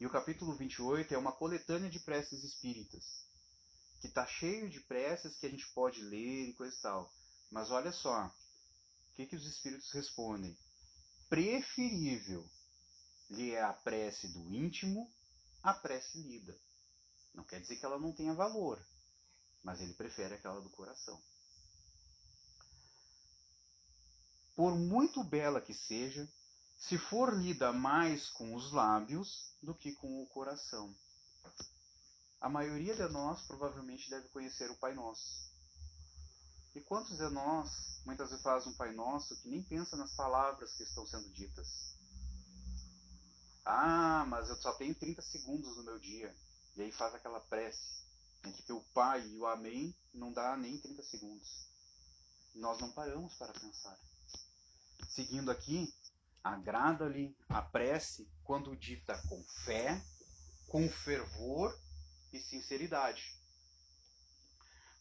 E 0.00 0.06
o 0.06 0.10
capítulo 0.10 0.56
28 0.56 1.12
é 1.12 1.18
uma 1.18 1.36
coletânea 1.36 1.90
de 1.90 2.00
preces 2.00 2.42
espíritas, 2.42 3.04
que 4.00 4.06
está 4.06 4.26
cheio 4.26 4.70
de 4.70 4.80
preces 4.80 5.36
que 5.36 5.44
a 5.44 5.50
gente 5.50 5.70
pode 5.74 6.00
ler 6.00 6.48
e 6.48 6.54
coisa 6.54 6.74
e 6.74 6.80
tal. 6.80 7.12
Mas 7.50 7.70
olha 7.70 7.92
só, 7.92 8.28
o 8.28 9.14
que, 9.14 9.26
que 9.26 9.36
os 9.36 9.46
espíritos 9.46 9.92
respondem? 9.92 10.56
Preferível 11.28 12.50
lhe 13.28 13.50
é 13.50 13.62
a 13.62 13.74
prece 13.74 14.26
do 14.32 14.50
íntimo 14.50 15.12
a 15.62 15.74
prece 15.74 16.16
lida. 16.22 16.58
Não 17.34 17.44
quer 17.44 17.60
dizer 17.60 17.76
que 17.76 17.84
ela 17.84 18.00
não 18.00 18.14
tenha 18.14 18.32
valor, 18.32 18.82
mas 19.62 19.82
ele 19.82 19.92
prefere 19.92 20.32
aquela 20.32 20.62
do 20.62 20.70
coração. 20.70 21.22
Por 24.54 24.76
muito 24.76 25.22
bela 25.24 25.60
que 25.60 25.74
seja, 25.74 26.28
se 26.76 26.98
for 26.98 27.32
lida 27.32 27.72
mais 27.72 28.28
com 28.30 28.54
os 28.54 28.72
lábios 28.72 29.54
do 29.62 29.74
que 29.74 29.92
com 29.92 30.22
o 30.22 30.26
coração. 30.26 30.94
A 32.40 32.48
maioria 32.48 32.94
de 32.94 33.08
nós 33.08 33.40
provavelmente 33.46 34.10
deve 34.10 34.28
conhecer 34.28 34.70
o 34.70 34.76
Pai 34.76 34.94
Nosso. 34.94 35.52
E 36.74 36.80
quantos 36.80 37.16
de 37.16 37.28
nós 37.30 38.00
muitas 38.04 38.30
vezes 38.30 38.42
faz 38.42 38.66
um 38.66 38.74
Pai 38.74 38.92
Nosso 38.92 39.40
que 39.40 39.48
nem 39.48 39.62
pensa 39.62 39.96
nas 39.96 40.14
palavras 40.16 40.72
que 40.72 40.82
estão 40.82 41.06
sendo 41.06 41.30
ditas? 41.30 41.96
Ah, 43.64 44.24
mas 44.26 44.48
eu 44.48 44.56
só 44.56 44.72
tenho 44.74 44.94
30 44.94 45.22
segundos 45.22 45.76
no 45.76 45.84
meu 45.84 45.98
dia. 45.98 46.34
E 46.76 46.82
aí 46.82 46.90
faz 46.92 47.14
aquela 47.14 47.40
prece. 47.40 48.02
Entre 48.44 48.72
o 48.72 48.80
Pai 48.92 49.24
e 49.24 49.38
o 49.38 49.46
Amém 49.46 49.94
não 50.12 50.32
dá 50.32 50.56
nem 50.56 50.80
30 50.80 51.02
segundos. 51.04 51.68
Nós 52.54 52.80
não 52.80 52.90
paramos 52.90 53.34
para 53.34 53.52
pensar. 53.52 53.96
Seguindo 55.14 55.50
aqui, 55.50 55.92
agrada-lhe 56.42 57.36
a 57.46 57.60
prece 57.60 58.26
quando 58.44 58.74
dita 58.74 59.20
com 59.28 59.44
fé, 59.64 60.02
com 60.68 60.88
fervor 60.88 61.78
e 62.32 62.40
sinceridade. 62.40 63.38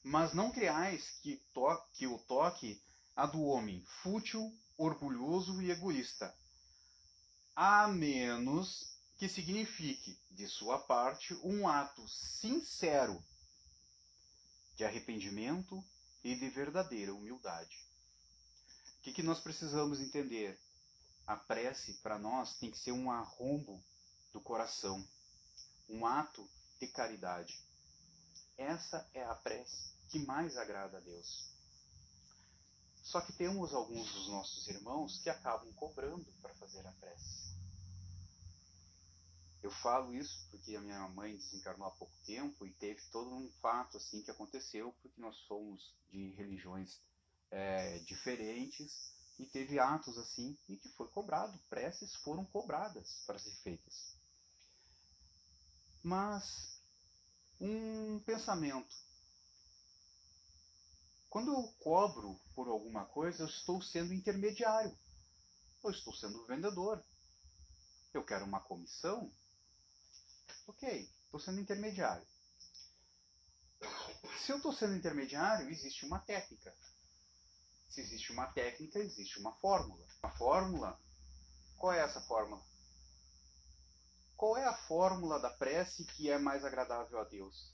Mas 0.03 0.33
não 0.33 0.51
creais 0.51 1.11
que, 1.21 1.41
que 1.93 2.07
o 2.07 2.17
toque 2.19 2.83
a 3.15 3.25
do 3.25 3.41
homem 3.43 3.85
fútil, 4.03 4.53
orgulhoso 4.77 5.61
e 5.61 5.71
egoísta, 5.71 6.35
a 7.55 7.87
menos 7.87 8.97
que 9.15 9.29
signifique, 9.29 10.19
de 10.29 10.45
sua 10.45 10.77
parte, 10.77 11.33
um 11.35 11.69
ato 11.69 12.05
sincero 12.09 13.23
de 14.75 14.83
arrependimento 14.83 15.81
e 16.21 16.35
de 16.35 16.49
verdadeira 16.49 17.13
humildade. 17.13 17.90
O 19.01 19.03
que, 19.03 19.13
que 19.13 19.23
nós 19.23 19.39
precisamos 19.39 19.99
entender? 19.99 20.61
A 21.25 21.35
prece, 21.35 21.95
para 22.03 22.19
nós, 22.19 22.55
tem 22.59 22.69
que 22.69 22.77
ser 22.77 22.91
um 22.91 23.09
arrombo 23.09 23.83
do 24.31 24.39
coração, 24.39 25.03
um 25.89 26.05
ato 26.05 26.47
de 26.79 26.87
caridade. 26.87 27.59
Essa 28.55 29.09
é 29.15 29.23
a 29.23 29.33
prece 29.33 29.91
que 30.07 30.19
mais 30.19 30.55
agrada 30.55 30.99
a 30.99 31.01
Deus. 31.01 31.49
Só 33.01 33.21
que 33.21 33.33
temos 33.33 33.73
alguns 33.73 34.13
dos 34.13 34.27
nossos 34.27 34.67
irmãos 34.67 35.17
que 35.17 35.31
acabam 35.31 35.73
cobrando 35.73 36.31
para 36.39 36.53
fazer 36.53 36.85
a 36.85 36.91
prece. 36.91 37.55
Eu 39.63 39.71
falo 39.71 40.13
isso 40.13 40.47
porque 40.51 40.75
a 40.75 40.81
minha 40.81 41.07
mãe 41.09 41.35
desencarnou 41.35 41.87
há 41.87 41.91
pouco 41.91 42.13
tempo 42.23 42.67
e 42.67 42.73
teve 42.73 43.01
todo 43.11 43.33
um 43.33 43.49
fato 43.63 43.97
assim 43.97 44.21
que 44.21 44.29
aconteceu 44.29 44.93
porque 45.01 45.19
nós 45.19 45.35
somos 45.47 45.91
de 46.11 46.33
religiões 46.33 47.01
é, 47.51 47.99
diferentes 47.99 49.11
e 49.37 49.45
teve 49.45 49.79
atos 49.79 50.17
assim 50.17 50.57
e 50.69 50.77
que 50.77 50.89
foi 50.89 51.07
cobrado, 51.09 51.59
preces 51.69 52.15
foram 52.15 52.45
cobradas 52.45 53.23
para 53.27 53.37
ser 53.37 53.53
feitas. 53.63 54.15
Mas 56.03 56.81
um 57.59 58.19
pensamento. 58.21 58.95
Quando 61.29 61.53
eu 61.53 61.71
cobro 61.79 62.39
por 62.55 62.67
alguma 62.67 63.05
coisa, 63.05 63.43
eu 63.43 63.47
estou 63.47 63.81
sendo 63.81 64.13
intermediário. 64.13 64.97
Eu 65.83 65.91
estou 65.91 66.13
sendo 66.13 66.45
vendedor. 66.45 67.03
Eu 68.13 68.23
quero 68.25 68.45
uma 68.45 68.59
comissão. 68.59 69.31
Ok, 70.67 71.09
estou 71.23 71.39
sendo 71.39 71.61
intermediário. 71.61 72.25
Se 74.39 74.51
eu 74.51 74.57
estou 74.57 74.73
sendo 74.73 74.95
intermediário, 74.95 75.69
existe 75.69 76.05
uma 76.05 76.19
técnica. 76.19 76.75
Se 77.91 77.99
existe 77.99 78.31
uma 78.31 78.47
técnica, 78.47 78.99
existe 78.99 79.37
uma 79.37 79.51
fórmula. 79.55 80.07
A 80.23 80.29
fórmula, 80.29 80.97
qual 81.77 81.91
é 81.91 81.99
essa 81.99 82.21
fórmula? 82.21 82.63
Qual 84.37 84.57
é 84.57 84.65
a 84.65 84.73
fórmula 84.87 85.39
da 85.39 85.49
prece 85.49 86.05
que 86.05 86.29
é 86.29 86.39
mais 86.39 86.63
agradável 86.63 87.19
a 87.19 87.25
Deus? 87.25 87.73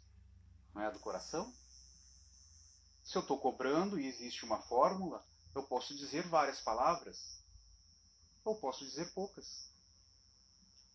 Não 0.74 0.82
é 0.82 0.88
a 0.88 0.92
do 0.92 1.00
coração? 1.00 1.54
Se 3.04 3.16
eu 3.16 3.22
estou 3.22 3.40
cobrando 3.40 4.00
e 4.00 4.08
existe 4.08 4.44
uma 4.44 4.62
fórmula, 4.64 5.24
eu 5.56 5.64
posso 5.64 5.96
dizer 5.96 6.28
várias 6.28 6.60
palavras, 6.62 7.40
ou 8.44 8.60
posso 8.60 8.84
dizer 8.84 9.14
poucas. 9.14 9.72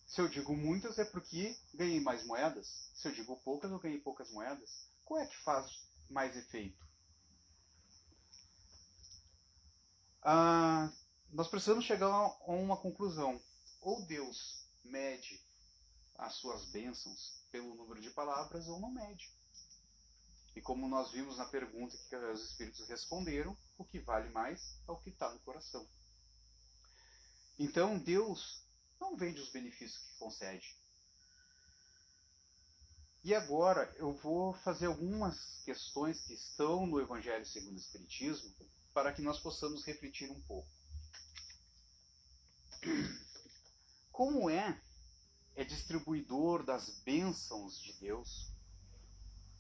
Se 0.05 0.21
eu 0.21 0.29
digo 0.29 0.55
muitas 0.55 0.99
é 0.99 1.05
porque 1.05 1.57
ganhei 1.73 2.01
mais 2.01 2.27
moedas. 2.27 2.91
Se 2.93 3.07
eu 3.09 3.13
digo 3.13 3.41
poucas, 3.45 3.71
eu 3.71 3.79
ganhei 3.79 4.01
poucas 4.01 4.31
moedas. 4.31 4.89
Qual 5.05 5.21
é 5.21 5.27
que 5.27 5.37
faz 5.39 5.87
mais 6.11 6.37
efeito? 6.37 6.92
Ah, 10.23 10.91
nós 11.33 11.49
precisamos 11.49 11.85
chegar 11.85 12.09
a 12.09 12.53
uma 12.53 12.77
conclusão. 12.77 13.41
Ou 13.81 14.05
Deus 14.07 14.69
mede 14.85 15.41
as 16.17 16.35
suas 16.35 16.67
bênçãos 16.67 17.43
pelo 17.51 17.75
número 17.75 18.01
de 18.01 18.11
palavras, 18.11 18.69
ou 18.69 18.79
não 18.79 18.91
mede. 18.91 19.31
E 20.55 20.61
como 20.61 20.89
nós 20.89 21.11
vimos 21.11 21.39
na 21.39 21.47
pergunta 21.47 21.97
que 22.09 22.17
os 22.17 22.51
Espíritos 22.51 22.87
responderam, 22.89 23.57
o 23.79 23.85
que 23.85 23.99
vale 23.99 24.29
mais 24.31 24.79
é 24.87 24.93
o 24.93 24.99
que 24.99 25.11
está 25.11 25.33
no 25.33 25.41
coração. 25.41 25.87
Então 27.59 27.99
Deus 27.99 28.63
não 29.01 29.17
vende 29.17 29.41
os 29.41 29.51
benefícios 29.51 30.03
que 30.03 30.19
concede. 30.19 30.77
E 33.25 33.35
agora 33.35 33.93
eu 33.99 34.13
vou 34.13 34.53
fazer 34.53 34.87
algumas 34.87 35.63
questões 35.65 36.21
que 36.23 36.35
estão 36.35 36.87
no 36.87 37.01
Evangelho 37.01 37.47
segundo 37.47 37.77
o 37.77 37.81
Espiritismo 37.81 38.53
para 38.93 39.13
que 39.13 39.23
nós 39.23 39.39
possamos 39.39 39.85
refletir 39.85 40.31
um 40.31 40.41
pouco. 40.43 40.69
Como 44.11 44.51
é 44.51 44.81
é 45.55 45.65
distribuidor 45.65 46.65
das 46.65 46.89
bênçãos 47.01 47.81
de 47.81 47.93
Deus, 47.95 48.51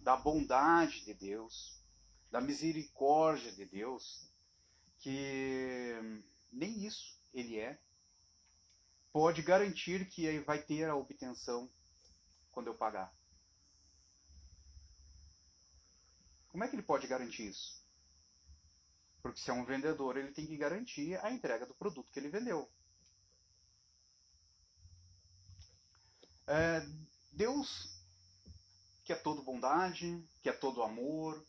da 0.00 0.16
bondade 0.16 1.04
de 1.04 1.14
Deus, 1.14 1.78
da 2.30 2.40
misericórdia 2.40 3.52
de 3.52 3.66
Deus, 3.66 4.26
que 4.98 5.94
nem 6.50 6.86
isso 6.86 7.20
ele 7.32 7.58
é, 7.58 7.78
pode 9.12 9.42
garantir 9.42 10.08
que 10.08 10.40
vai 10.40 10.62
ter 10.62 10.88
a 10.88 10.96
obtenção 10.96 11.70
quando 12.50 12.68
eu 12.68 12.74
pagar. 12.74 13.14
Como 16.48 16.64
é 16.64 16.68
que 16.68 16.74
ele 16.74 16.82
pode 16.82 17.06
garantir 17.06 17.48
isso? 17.48 17.81
Porque 19.22 19.40
se 19.40 19.50
é 19.50 19.52
um 19.52 19.64
vendedor, 19.64 20.16
ele 20.16 20.32
tem 20.32 20.46
que 20.46 20.56
garantir 20.56 21.16
a 21.24 21.30
entrega 21.30 21.64
do 21.64 21.74
produto 21.74 22.10
que 22.10 22.18
ele 22.18 22.28
vendeu. 22.28 22.68
É, 26.46 26.84
Deus, 27.30 27.88
que 29.04 29.12
é 29.12 29.16
todo 29.16 29.44
bondade, 29.44 30.22
que 30.42 30.48
é 30.48 30.52
todo 30.52 30.82
amor, 30.82 31.42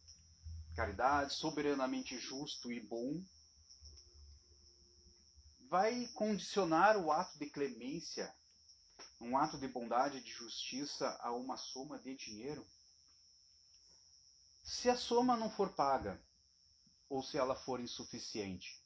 caridade, 0.76 1.34
soberanamente 1.34 2.18
justo 2.20 2.72
e 2.72 2.80
bom, 2.80 3.24
vai 5.68 6.08
condicionar 6.10 6.98
o 6.98 7.12
ato 7.12 7.38
de 7.40 7.50
clemência, 7.50 8.32
um 9.20 9.36
ato 9.36 9.58
de 9.58 9.68
bondade 9.68 10.18
e 10.18 10.24
de 10.24 10.32
justiça 10.32 11.08
a 11.22 11.32
uma 11.32 11.58
soma 11.58 11.98
de 11.98 12.16
dinheiro? 12.16 12.66
Se 14.64 14.90
a 14.90 14.96
soma 14.96 15.36
não 15.36 15.50
for 15.50 15.74
paga, 15.74 16.22
ou 17.10 17.24
se 17.24 17.38
ela 17.38 17.56
for 17.56 17.80
insuficiente. 17.80 18.84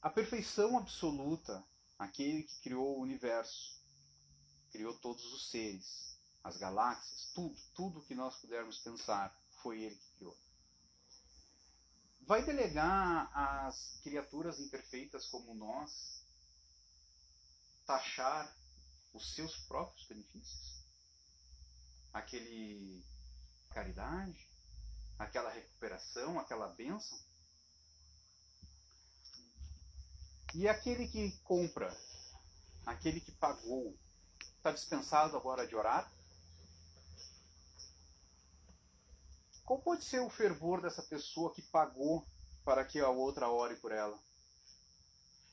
A 0.00 0.10
perfeição 0.10 0.78
absoluta, 0.78 1.64
aquele 1.98 2.44
que 2.44 2.60
criou 2.60 2.98
o 2.98 3.02
universo, 3.02 3.78
criou 4.70 4.96
todos 4.98 5.24
os 5.32 5.50
seres, 5.50 6.18
as 6.44 6.56
galáxias, 6.56 7.30
tudo, 7.34 7.58
tudo 7.74 8.04
que 8.04 8.14
nós 8.14 8.36
pudermos 8.36 8.78
pensar, 8.78 9.36
foi 9.62 9.82
ele 9.82 9.96
que 9.96 10.12
criou. 10.12 10.38
Vai 12.20 12.44
delegar 12.44 13.30
às 13.34 13.98
criaturas 14.02 14.60
imperfeitas 14.60 15.26
como 15.26 15.54
nós 15.54 16.22
taxar 17.86 18.54
os 19.14 19.34
seus 19.34 19.56
próprios 19.66 20.06
benefícios? 20.06 20.84
Aquele 22.12 23.02
caridade, 23.68 24.48
aquela 25.18 25.50
recuperação, 25.50 26.38
aquela 26.38 26.68
bênção. 26.68 27.18
E 30.54 30.68
aquele 30.68 31.06
que 31.08 31.30
compra, 31.44 31.94
aquele 32.86 33.20
que 33.20 33.32
pagou, 33.32 33.96
está 34.56 34.72
dispensado 34.72 35.36
agora 35.36 35.66
de 35.66 35.76
orar? 35.76 36.10
Qual 39.64 39.78
pode 39.80 40.04
ser 40.04 40.20
o 40.20 40.30
fervor 40.30 40.80
dessa 40.80 41.02
pessoa 41.02 41.52
que 41.52 41.60
pagou 41.60 42.26
para 42.64 42.84
que 42.84 42.98
a 42.98 43.10
outra 43.10 43.50
ore 43.50 43.76
por 43.76 43.92
ela? 43.92 44.18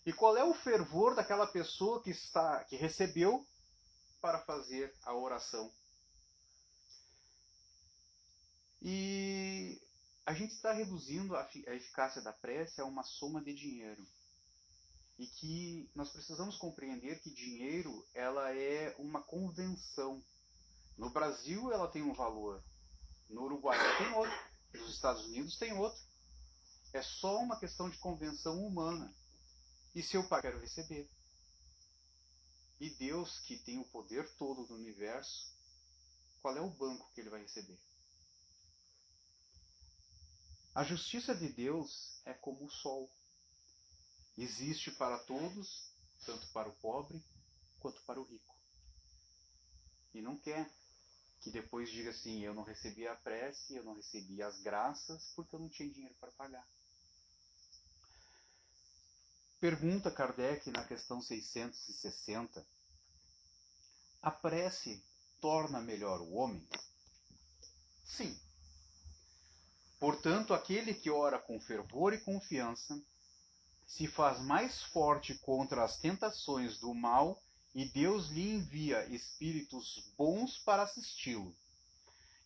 E 0.05 0.13
qual 0.13 0.37
é 0.37 0.43
o 0.43 0.53
fervor 0.53 1.15
daquela 1.15 1.47
pessoa 1.47 2.01
que 2.01 2.11
está 2.11 2.63
que 2.63 2.75
recebeu 2.75 3.45
para 4.21 4.39
fazer 4.39 4.95
a 5.03 5.13
oração? 5.13 5.69
E 8.87 9.81
a 10.27 10.33
gente 10.35 10.53
está 10.53 10.71
reduzindo 10.71 11.35
a, 11.35 11.49
eficácia 11.73 12.21
da 12.21 12.31
prece 12.31 12.79
a 12.79 12.85
uma 12.85 13.01
soma 13.01 13.43
de 13.43 13.51
dinheiro. 13.51 14.05
E 15.17 15.25
que 15.25 15.89
nós 15.95 16.11
precisamos 16.11 16.55
compreender 16.57 17.19
que 17.19 17.33
dinheiro 17.33 18.05
ela 18.13 18.55
é 18.55 18.95
uma 18.99 19.23
convenção. 19.23 20.23
No 20.99 21.09
Brasil 21.09 21.73
ela 21.73 21.87
tem 21.87 22.03
um 22.03 22.13
valor, 22.13 22.63
no 23.27 23.45
Uruguai 23.45 23.75
tem 23.97 24.13
outro, 24.13 24.39
nos 24.73 24.93
Estados 24.93 25.25
Unidos 25.25 25.57
tem 25.57 25.73
outro. 25.73 25.99
É 26.93 27.01
só 27.01 27.39
uma 27.39 27.59
questão 27.59 27.89
de 27.89 27.97
convenção 27.97 28.63
humana. 28.63 29.11
E 29.95 30.03
se 30.03 30.15
eu 30.15 30.29
quero 30.29 30.59
receber. 30.59 31.09
E 32.79 32.91
Deus, 32.91 33.39
que 33.47 33.57
tem 33.57 33.79
o 33.79 33.85
poder 33.85 34.29
todo 34.37 34.67
do 34.67 34.75
universo, 34.75 35.51
qual 36.39 36.55
é 36.55 36.61
o 36.61 36.69
banco 36.69 37.11
que 37.15 37.21
ele 37.21 37.31
vai 37.31 37.41
receber? 37.41 37.79
A 40.75 40.83
justiça 40.83 41.33
de 41.33 41.47
Deus 41.47 42.19
é 42.25 42.33
como 42.33 42.65
o 42.65 42.69
sol. 42.69 43.09
Existe 44.37 44.91
para 44.91 45.17
todos, 45.19 45.89
tanto 46.25 46.45
para 46.49 46.67
o 46.67 46.75
pobre 46.75 47.23
quanto 47.79 48.01
para 48.01 48.19
o 48.19 48.25
rico. 48.25 48.53
E 50.13 50.21
não 50.21 50.37
quer 50.37 50.69
que 51.39 51.49
depois 51.49 51.89
diga 51.89 52.09
assim: 52.09 52.41
eu 52.41 52.53
não 52.53 52.63
recebi 52.63 53.07
a 53.07 53.15
prece, 53.15 53.73
eu 53.73 53.85
não 53.85 53.95
recebi 53.95 54.43
as 54.43 54.59
graças, 54.61 55.31
porque 55.33 55.55
eu 55.55 55.59
não 55.61 55.69
tinha 55.69 55.89
dinheiro 55.89 56.15
para 56.15 56.33
pagar. 56.33 56.67
Pergunta 59.61 60.11
Kardec 60.11 60.69
na 60.71 60.83
questão 60.83 61.21
660: 61.21 62.67
A 64.21 64.29
prece 64.29 65.01
torna 65.39 65.79
melhor 65.79 66.19
o 66.19 66.33
homem? 66.33 66.67
Sim, 68.03 68.37
Portanto, 70.05 70.53
aquele 70.53 70.93
que 70.93 71.09
ora 71.09 71.39
com 71.39 71.59
fervor 71.59 72.13
e 72.13 72.19
confiança 72.19 73.03
se 73.87 74.05
faz 74.05 74.39
mais 74.39 74.83
forte 74.83 75.33
contra 75.39 75.83
as 75.83 75.97
tentações 75.97 76.77
do 76.77 76.93
mal 76.93 77.41
e 77.73 77.85
Deus 77.85 78.29
lhe 78.29 78.51
envia 78.51 79.03
espíritos 79.07 80.13
bons 80.15 80.59
para 80.59 80.83
assisti-lo. 80.83 81.57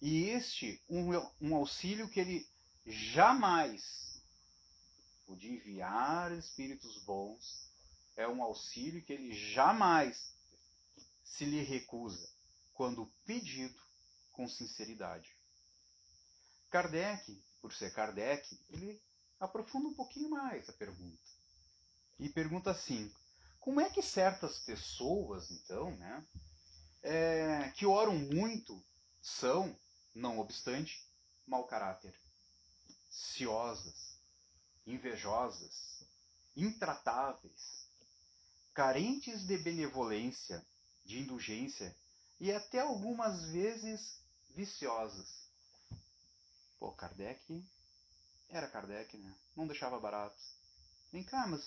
E 0.02 0.30
este, 0.30 0.82
um, 0.89 1.10
um 1.41 1.54
auxílio 1.54 2.08
que 2.08 2.22
ele 2.22 2.48
jamais, 2.88 4.24
de 5.28 5.56
enviar 5.56 6.32
espíritos 6.32 7.04
bons, 7.04 7.69
é 8.15 8.26
um 8.26 8.41
auxílio 8.41 9.04
que 9.04 9.12
ele 9.12 9.34
jamais 9.52 10.34
se 11.26 11.43
lhe 11.43 11.62
recusa 11.62 12.26
quando 12.74 13.12
pedido 13.26 13.78
com 14.32 14.48
sinceridade. 14.48 15.38
Kardec, 16.69 17.41
por 17.62 17.73
ser 17.73 17.91
Kardec, 17.93 18.58
ele 18.69 19.01
aprofunda 19.39 19.88
um 19.89 19.93
pouquinho 19.93 20.29
mais 20.29 20.69
a 20.69 20.73
pergunta. 20.73 21.17
E 22.19 22.29
pergunta 22.29 22.71
assim: 22.71 23.12
como 23.60 23.82
é 23.82 23.89
que 23.89 24.01
certas 24.01 24.60
pessoas, 24.60 25.51
então, 25.51 25.91
né, 25.97 26.25
é, 27.01 27.71
que 27.75 27.86
oram 27.86 28.15
muito, 28.15 28.84
são, 29.21 29.77
não 30.13 30.39
obstante, 30.39 31.05
mau 31.45 31.65
caráter, 31.65 32.13
ciosas, 33.10 34.19
invejosas, 34.86 36.03
intratáveis, 36.55 37.88
carentes 38.73 39.45
de 39.45 39.58
benevolência, 39.58 40.65
de 41.05 41.19
indulgência 41.19 41.95
e 42.39 42.51
até 42.51 42.79
algumas 42.79 43.45
vezes 43.51 44.21
viciosas. 44.55 45.48
Pô, 46.80 46.92
Kardec 46.94 47.63
era 48.50 48.70
Kardec, 48.70 49.18
né? 49.18 49.36
Não 49.56 49.68
deixava 49.68 50.00
barato. 50.00 50.42
Vem 51.12 51.24
cá, 51.24 51.46
mas 51.48 51.62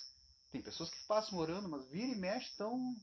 tem 0.50 0.62
pessoas 0.62 0.90
que 0.90 1.06
passam 1.06 1.38
orando, 1.38 1.68
mas 1.68 1.86
vira 1.88 2.12
e 2.12 2.16
mexe 2.16 2.48
estão 2.48 2.96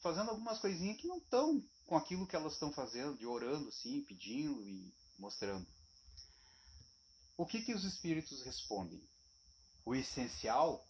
fazendo 0.00 0.30
algumas 0.30 0.58
coisinhas 0.60 1.00
que 1.00 1.08
não 1.08 1.18
estão 1.18 1.64
com 1.86 1.96
aquilo 1.96 2.26
que 2.26 2.36
elas 2.36 2.52
estão 2.52 2.72
fazendo, 2.72 3.18
de 3.18 3.26
orando 3.26 3.68
assim, 3.68 4.04
pedindo 4.04 4.62
e 4.62 4.94
mostrando. 5.18 5.66
O 7.36 7.46
que 7.46 7.62
que 7.62 7.74
os 7.74 7.84
espíritos 7.84 8.42
respondem? 8.42 9.02
O 9.84 9.94
essencial, 9.94 10.86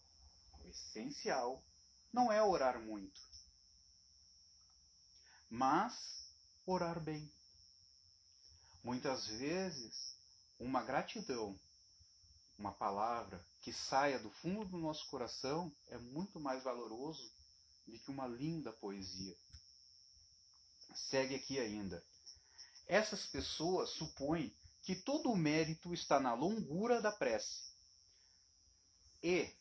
o 0.63 0.67
essencial 0.67 1.63
não 2.11 2.31
é 2.31 2.41
orar 2.41 2.79
muito, 2.81 3.19
mas 5.49 5.93
orar 6.65 6.99
bem. 6.99 7.31
Muitas 8.83 9.27
vezes, 9.27 10.16
uma 10.59 10.83
gratidão, 10.83 11.59
uma 12.57 12.71
palavra, 12.71 13.45
que 13.61 13.71
saia 13.71 14.17
do 14.17 14.29
fundo 14.29 14.65
do 14.65 14.77
nosso 14.77 15.07
coração 15.09 15.71
é 15.89 15.97
muito 15.97 16.39
mais 16.39 16.63
valoroso 16.63 17.31
do 17.85 17.99
que 17.99 18.09
uma 18.09 18.27
linda 18.27 18.71
poesia. 18.73 19.35
Segue 20.95 21.35
aqui 21.35 21.59
ainda. 21.59 22.03
Essas 22.87 23.25
pessoas 23.25 23.89
supõem 23.91 24.55
que 24.81 24.95
todo 24.95 25.31
o 25.31 25.35
mérito 25.35 25.93
está 25.93 26.19
na 26.19 26.33
longura 26.33 27.01
da 27.01 27.11
prece 27.11 27.67
e 29.21 29.53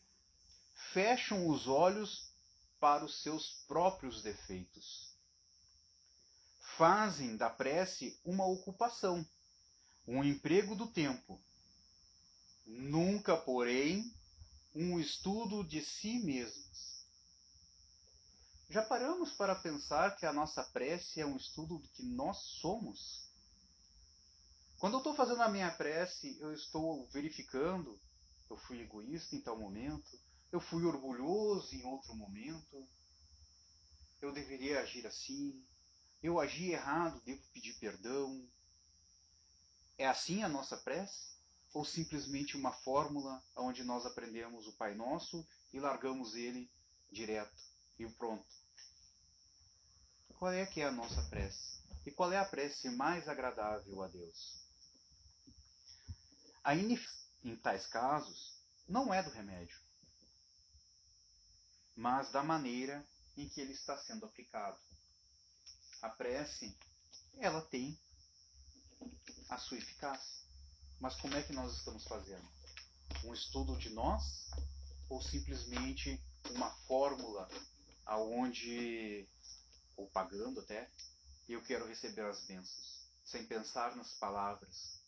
fecham 0.92 1.48
os 1.48 1.66
olhos 1.66 2.30
para 2.78 3.04
os 3.04 3.22
seus 3.22 3.64
próprios 3.66 4.22
defeitos. 4.22 5.14
Fazem 6.76 7.36
da 7.36 7.50
prece 7.50 8.18
uma 8.24 8.46
ocupação, 8.46 9.26
um 10.06 10.22
emprego 10.22 10.74
do 10.74 10.86
tempo, 10.86 11.40
nunca, 12.64 13.36
porém, 13.36 14.04
um 14.74 15.00
estudo 15.00 15.64
de 15.64 15.82
si 15.82 16.18
mesmos. 16.20 17.04
Já 18.68 18.82
paramos 18.82 19.32
para 19.32 19.54
pensar 19.54 20.16
que 20.16 20.26
a 20.26 20.32
nossa 20.32 20.62
prece 20.62 21.20
é 21.20 21.26
um 21.26 21.36
estudo 21.36 21.78
do 21.78 21.88
que 21.88 22.04
nós 22.04 22.38
somos? 22.60 23.30
Quando 24.78 24.94
eu 24.94 24.98
estou 24.98 25.14
fazendo 25.14 25.42
a 25.42 25.48
minha 25.48 25.70
prece, 25.70 26.36
eu 26.40 26.52
estou 26.52 27.08
verificando, 27.08 27.98
eu 28.50 28.56
fui 28.56 28.80
egoísta 28.80 29.34
em 29.34 29.40
tal 29.40 29.58
momento, 29.58 30.18
eu 30.52 30.60
fui 30.60 30.84
orgulhoso 30.84 31.74
em 31.74 31.84
outro 31.84 32.14
momento, 32.14 32.86
eu 34.20 34.32
deveria 34.32 34.80
agir 34.80 35.06
assim, 35.06 35.64
eu 36.22 36.38
agi 36.40 36.70
errado, 36.72 37.22
devo 37.24 37.42
pedir 37.52 37.74
perdão. 37.78 38.46
É 39.98 40.06
assim 40.06 40.42
a 40.42 40.48
nossa 40.48 40.76
prece? 40.76 41.36
ou 41.76 41.84
simplesmente 41.84 42.56
uma 42.56 42.72
fórmula 42.72 43.44
onde 43.54 43.84
nós 43.84 44.06
aprendemos 44.06 44.66
o 44.66 44.72
Pai 44.72 44.94
Nosso 44.94 45.46
e 45.74 45.78
largamos 45.78 46.34
ele 46.34 46.70
direto 47.12 47.62
e 47.98 48.08
pronto. 48.08 48.48
Qual 50.38 50.50
é 50.50 50.64
que 50.64 50.80
é 50.80 50.86
a 50.86 50.90
nossa 50.90 51.22
prece? 51.24 51.82
E 52.06 52.10
qual 52.10 52.32
é 52.32 52.38
a 52.38 52.46
prece 52.46 52.88
mais 52.88 53.28
agradável 53.28 54.02
a 54.02 54.08
Deus? 54.08 54.56
A 56.64 56.74
inif 56.74 57.06
em 57.44 57.54
tais 57.56 57.86
casos 57.86 58.58
não 58.88 59.12
é 59.12 59.22
do 59.22 59.28
remédio, 59.28 59.78
mas 61.94 62.32
da 62.32 62.42
maneira 62.42 63.06
em 63.36 63.50
que 63.50 63.60
ele 63.60 63.74
está 63.74 63.98
sendo 63.98 64.24
aplicado. 64.24 64.78
A 66.00 66.08
prece, 66.08 66.74
ela 67.36 67.60
tem 67.60 68.00
a 69.48 69.58
sua 69.58 69.78
eficácia. 69.78 70.36
Mas 71.00 71.14
como 71.16 71.34
é 71.34 71.42
que 71.42 71.52
nós 71.52 71.72
estamos 71.76 72.04
fazendo? 72.04 72.46
Um 73.24 73.34
estudo 73.34 73.76
de 73.78 73.90
nós 73.90 74.22
ou 75.08 75.22
simplesmente 75.22 76.20
uma 76.50 76.70
fórmula 76.86 77.48
aonde 78.04 79.28
ou 79.96 80.08
pagando 80.10 80.60
até 80.60 80.90
eu 81.48 81.62
quero 81.62 81.86
receber 81.86 82.22
as 82.22 82.44
bênçãos, 82.44 83.06
sem 83.24 83.46
pensar 83.46 83.94
nas 83.94 84.12
palavras, 84.14 85.00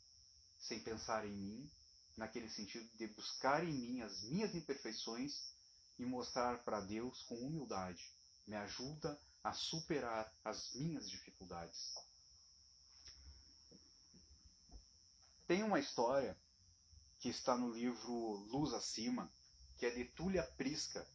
sem 0.58 0.80
pensar 0.80 1.26
em 1.26 1.32
mim, 1.32 1.70
naquele 2.16 2.48
sentido 2.48 2.88
de 2.96 3.08
buscar 3.08 3.64
em 3.64 3.72
mim 3.72 4.02
as 4.02 4.22
minhas 4.22 4.54
imperfeições 4.54 5.52
e 5.98 6.04
mostrar 6.04 6.58
para 6.64 6.80
Deus 6.80 7.22
com 7.22 7.34
humildade. 7.34 8.12
Me 8.46 8.54
ajuda 8.54 9.20
a 9.42 9.52
superar 9.52 10.32
as 10.44 10.72
minhas 10.74 11.08
dificuldades. 11.10 11.94
Tem 15.48 15.62
uma 15.62 15.80
história 15.80 16.38
que 17.18 17.30
está 17.30 17.56
no 17.56 17.72
livro 17.72 18.12
Luz 18.50 18.74
Acima, 18.74 19.32
que 19.78 19.86
é 19.86 19.90
de 19.90 20.04
Túlia 20.04 20.42
Prisca. 20.58 21.08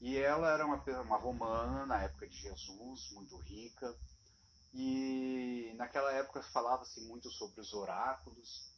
E 0.00 0.16
ela 0.16 0.50
era 0.50 0.66
uma, 0.66 0.82
uma 1.02 1.16
romana 1.16 1.86
na 1.86 2.02
época 2.02 2.26
de 2.26 2.36
Jesus, 2.36 3.12
muito 3.12 3.36
rica. 3.36 3.96
E 4.72 5.72
naquela 5.76 6.10
época 6.14 6.42
falava-se 6.42 7.00
muito 7.02 7.30
sobre 7.30 7.60
os 7.60 7.72
oráculos. 7.72 8.74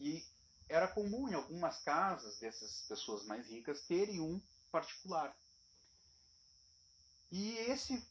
E 0.00 0.20
era 0.68 0.88
comum 0.88 1.28
em 1.28 1.34
algumas 1.34 1.78
casas 1.84 2.40
dessas 2.40 2.82
pessoas 2.88 3.24
mais 3.24 3.46
ricas 3.46 3.86
terem 3.86 4.20
um 4.20 4.42
particular. 4.72 5.32
E 7.30 7.52
esse, 7.52 8.04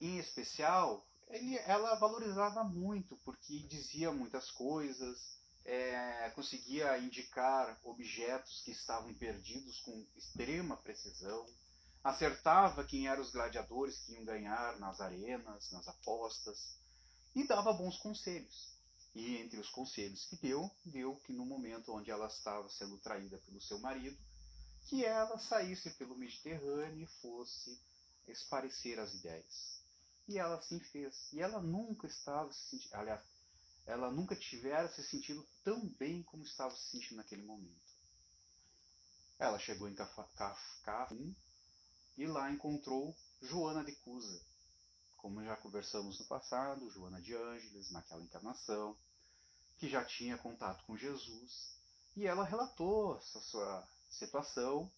em 0.00 0.18
especial, 0.18 1.06
ele, 1.28 1.56
ela 1.58 1.94
valorizava 1.96 2.64
muito, 2.64 3.16
porque 3.24 3.60
dizia 3.60 4.12
muitas 4.12 4.50
coisas, 4.50 5.38
é, 5.64 6.30
conseguia 6.30 6.98
indicar 6.98 7.78
objetos 7.82 8.60
que 8.62 8.70
estavam 8.70 9.12
perdidos 9.14 9.80
com 9.80 10.06
extrema 10.16 10.76
precisão, 10.76 11.46
acertava 12.02 12.84
quem 12.84 13.08
eram 13.08 13.22
os 13.22 13.30
gladiadores 13.30 13.98
que 14.00 14.12
iam 14.12 14.24
ganhar 14.24 14.78
nas 14.78 15.00
arenas, 15.00 15.70
nas 15.72 15.88
apostas, 15.88 16.78
e 17.34 17.46
dava 17.46 17.72
bons 17.72 17.96
conselhos. 17.98 18.74
E 19.14 19.36
entre 19.36 19.58
os 19.60 19.70
conselhos 19.70 20.26
que 20.26 20.36
deu, 20.36 20.70
deu 20.84 21.16
que 21.16 21.32
no 21.32 21.46
momento 21.46 21.94
onde 21.94 22.10
ela 22.10 22.26
estava 22.26 22.68
sendo 22.68 22.98
traída 22.98 23.38
pelo 23.38 23.60
seu 23.60 23.78
marido, 23.78 24.18
que 24.88 25.04
ela 25.04 25.38
saísse 25.38 25.90
pelo 25.92 26.16
Mediterrâneo 26.16 27.04
e 27.04 27.20
fosse 27.22 27.80
esparecer 28.26 28.98
as 28.98 29.14
ideias. 29.14 29.83
E 30.26 30.38
ela 30.38 30.56
assim 30.56 30.80
fez. 30.80 31.32
E 31.32 31.40
ela 31.40 31.60
nunca 31.60 32.06
estava 32.06 32.52
se 32.52 32.70
sentindo, 32.70 32.94
aliás, 32.94 33.20
ela 33.86 34.10
nunca 34.10 34.34
tivera 34.34 34.88
se 34.88 35.02
sentido 35.02 35.46
tão 35.62 35.86
bem 35.98 36.22
como 36.22 36.42
estava 36.42 36.74
se 36.74 36.90
sentindo 36.90 37.16
naquele 37.16 37.42
momento. 37.42 37.92
Ela 39.38 39.58
chegou 39.58 39.88
em 39.88 39.94
Cafum 39.94 41.34
e 42.16 42.26
lá 42.26 42.50
encontrou 42.50 43.14
Joana 43.42 43.84
de 43.84 43.92
Cusa. 43.96 44.40
Como 45.16 45.44
já 45.44 45.56
conversamos 45.56 46.18
no 46.18 46.26
passado, 46.26 46.90
Joana 46.90 47.20
de 47.20 47.34
Ângeles, 47.34 47.90
naquela 47.90 48.22
encarnação, 48.22 48.96
que 49.78 49.88
já 49.88 50.04
tinha 50.04 50.38
contato 50.38 50.84
com 50.84 50.96
Jesus, 50.96 51.74
e 52.16 52.26
ela 52.26 52.44
relatou 52.44 53.16
essa 53.18 53.40
sua 53.40 53.88
situação 54.10 54.90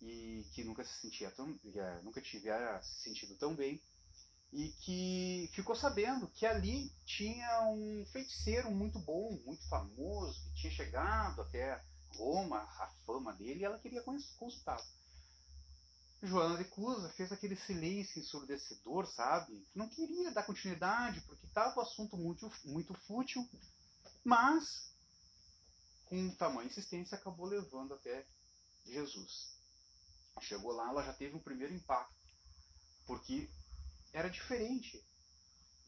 e 0.00 0.44
que 0.52 0.64
nunca 0.64 0.84
se 0.84 1.00
sentia 1.00 1.30
tão, 1.30 1.58
é, 1.74 2.02
nunca 2.02 2.20
tivera 2.20 2.82
se 2.82 3.02
sentido 3.02 3.36
tão 3.36 3.54
bem 3.54 3.80
e 4.52 4.70
que 4.84 5.50
ficou 5.52 5.74
sabendo 5.74 6.28
que 6.28 6.46
ali 6.46 6.90
tinha 7.04 7.68
um 7.68 8.06
feiticeiro 8.12 8.70
muito 8.70 8.98
bom, 8.98 9.38
muito 9.44 9.68
famoso, 9.68 10.40
que 10.42 10.60
tinha 10.60 10.72
chegado 10.72 11.42
até 11.42 11.82
Roma, 12.16 12.58
a 12.58 12.86
fama 13.04 13.32
dele, 13.34 13.60
e 13.60 13.64
ela 13.64 13.78
queria 13.78 14.02
consultá-lo. 14.02 14.84
Joana 16.22 16.56
de 16.56 16.64
Cusa 16.70 17.10
fez 17.10 17.30
aquele 17.30 17.56
silêncio 17.56 18.20
ensurdecedor, 18.20 19.06
sabe? 19.06 19.66
Não 19.74 19.88
queria 19.88 20.32
dar 20.32 20.44
continuidade, 20.44 21.20
porque 21.22 21.46
estava 21.46 21.78
o 21.78 21.82
assunto 21.82 22.16
muito, 22.16 22.50
muito 22.64 22.94
fútil, 23.06 23.46
mas 24.24 24.90
com 26.06 26.34
tamanha 26.36 26.68
insistência 26.68 27.18
acabou 27.18 27.46
levando 27.46 27.94
até 27.94 28.26
Jesus. 28.86 29.54
Chegou 30.40 30.72
lá, 30.72 30.88
ela 30.90 31.02
já 31.02 31.12
teve 31.12 31.36
um 31.36 31.40
primeiro 31.40 31.74
impacto, 31.74 32.14
porque 33.06 33.48
era 34.16 34.30
diferente 34.30 35.06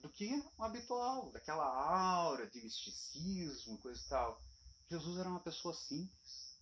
do 0.00 0.10
que 0.10 0.30
o 0.58 0.62
habitual, 0.62 1.32
daquela 1.32 1.64
aura 1.64 2.46
de 2.46 2.60
misticismo, 2.60 3.78
coisa 3.78 3.98
e 3.98 4.08
tal. 4.08 4.42
Jesus 4.90 5.18
era 5.18 5.30
uma 5.30 5.40
pessoa 5.40 5.74
simples. 5.74 6.54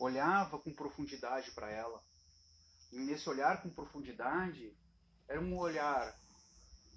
Olhava 0.00 0.58
com 0.58 0.74
profundidade 0.74 1.52
para 1.52 1.70
ela. 1.70 2.04
E 2.90 2.98
nesse 2.98 3.28
olhar 3.28 3.62
com 3.62 3.70
profundidade, 3.70 4.76
era 5.28 5.40
um 5.40 5.56
olhar 5.56 6.20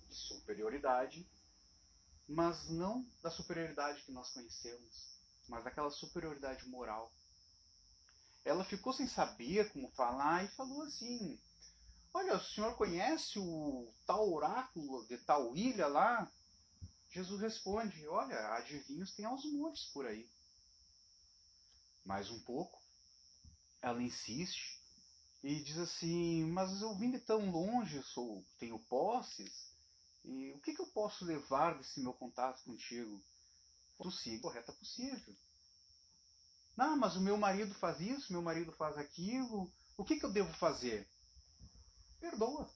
de 0.09 0.15
superioridade, 0.15 1.29
mas 2.27 2.67
não 2.69 3.07
da 3.21 3.29
superioridade 3.29 4.01
que 4.01 4.11
nós 4.11 4.33
conhecemos, 4.33 5.19
mas 5.47 5.63
daquela 5.63 5.91
superioridade 5.91 6.67
moral. 6.67 7.13
Ela 8.43 8.65
ficou 8.65 8.91
sem 8.91 9.07
saber 9.07 9.71
como 9.71 9.91
falar 9.91 10.45
e 10.45 10.55
falou 10.55 10.81
assim: 10.81 11.39
Olha, 12.13 12.37
o 12.37 12.43
senhor 12.43 12.75
conhece 12.75 13.39
o 13.39 13.93
tal 14.05 14.31
oráculo 14.31 15.05
de 15.07 15.17
tal 15.19 15.55
ilha 15.55 15.87
lá? 15.87 16.31
Jesus 17.09 17.39
responde: 17.41 18.07
Olha, 18.07 18.53
adivinhos 18.53 19.13
tem 19.13 19.25
aos 19.25 19.45
montes 19.45 19.85
por 19.93 20.05
aí. 20.05 20.29
Mais 22.05 22.29
um 22.29 22.39
pouco, 22.41 22.81
ela 23.81 24.01
insiste 24.01 24.81
e 25.43 25.63
diz 25.63 25.77
assim: 25.77 26.45
Mas 26.51 26.81
eu 26.81 26.95
vim 26.95 27.11
de 27.11 27.19
tão 27.19 27.49
longe, 27.51 28.01
sou, 28.03 28.45
tenho 28.59 28.79
posses, 28.79 29.67
e 30.27 30.51
o 30.51 30.59
que, 30.59 30.73
que 30.73 30.81
eu 30.81 30.87
posso 30.87 31.23
levar 31.23 31.77
desse 31.77 32.01
meu 32.01 32.13
contato 32.13 32.63
contigo? 32.63 33.23
Tu 33.97 34.11
siga 34.11 34.41
correta 34.41 34.73
possível. 34.73 35.35
Não, 36.75 36.97
mas 36.97 37.15
o 37.15 37.21
meu 37.21 37.37
marido 37.37 37.73
faz 37.75 37.99
isso, 37.99 38.31
meu 38.31 38.41
marido 38.41 38.71
faz 38.73 38.97
aquilo. 38.97 39.71
O 39.97 40.03
que, 40.03 40.19
que 40.19 40.25
eu 40.25 40.31
devo 40.31 40.53
fazer? 40.55 41.07
Perdoa. 42.19 42.69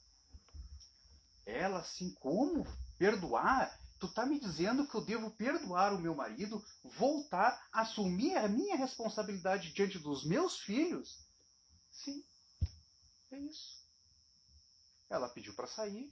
Ela, 1.46 1.80
assim, 1.80 2.14
como? 2.16 2.66
Perdoar? 2.98 3.80
Tu 4.00 4.12
tá 4.14 4.26
me 4.26 4.40
dizendo 4.40 4.88
que 4.88 4.96
eu 4.96 5.06
devo 5.06 5.30
perdoar 5.32 5.94
o 5.94 6.00
meu 6.00 6.16
marido, 6.16 6.64
voltar, 6.98 7.68
assumir 7.72 8.36
a 8.36 8.48
minha 8.48 8.76
responsabilidade 8.76 9.74
diante 9.74 10.00
dos 10.00 10.26
meus 10.26 10.60
filhos? 10.60 11.20
Sim, 11.92 12.24
é 13.32 13.38
isso. 13.38 13.80
Ela 15.08 15.30
pediu 15.30 15.54
para 15.54 15.68
sair, 15.68 16.12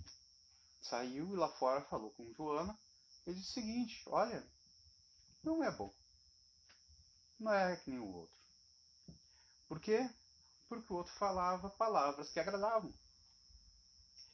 saiu 0.81 1.33
e 1.33 1.37
lá 1.37 1.49
fora 1.53 1.81
falou 1.85 2.11
com 2.11 2.31
Joana. 2.33 2.77
Ele 3.25 3.37
disse 3.37 3.51
o 3.51 3.53
seguinte: 3.53 4.03
Olha, 4.07 4.45
não 5.43 5.63
é 5.63 5.71
bom. 5.71 5.91
Não 7.39 7.53
é 7.53 7.75
que 7.77 7.89
nem 7.89 7.99
o 7.99 8.13
outro. 8.13 8.35
Por 9.67 9.79
quê? 9.79 10.09
Porque 10.67 10.91
o 10.91 10.97
outro 10.97 11.13
falava 11.13 11.69
palavras 11.71 12.29
que 12.29 12.39
agradavam. 12.39 12.93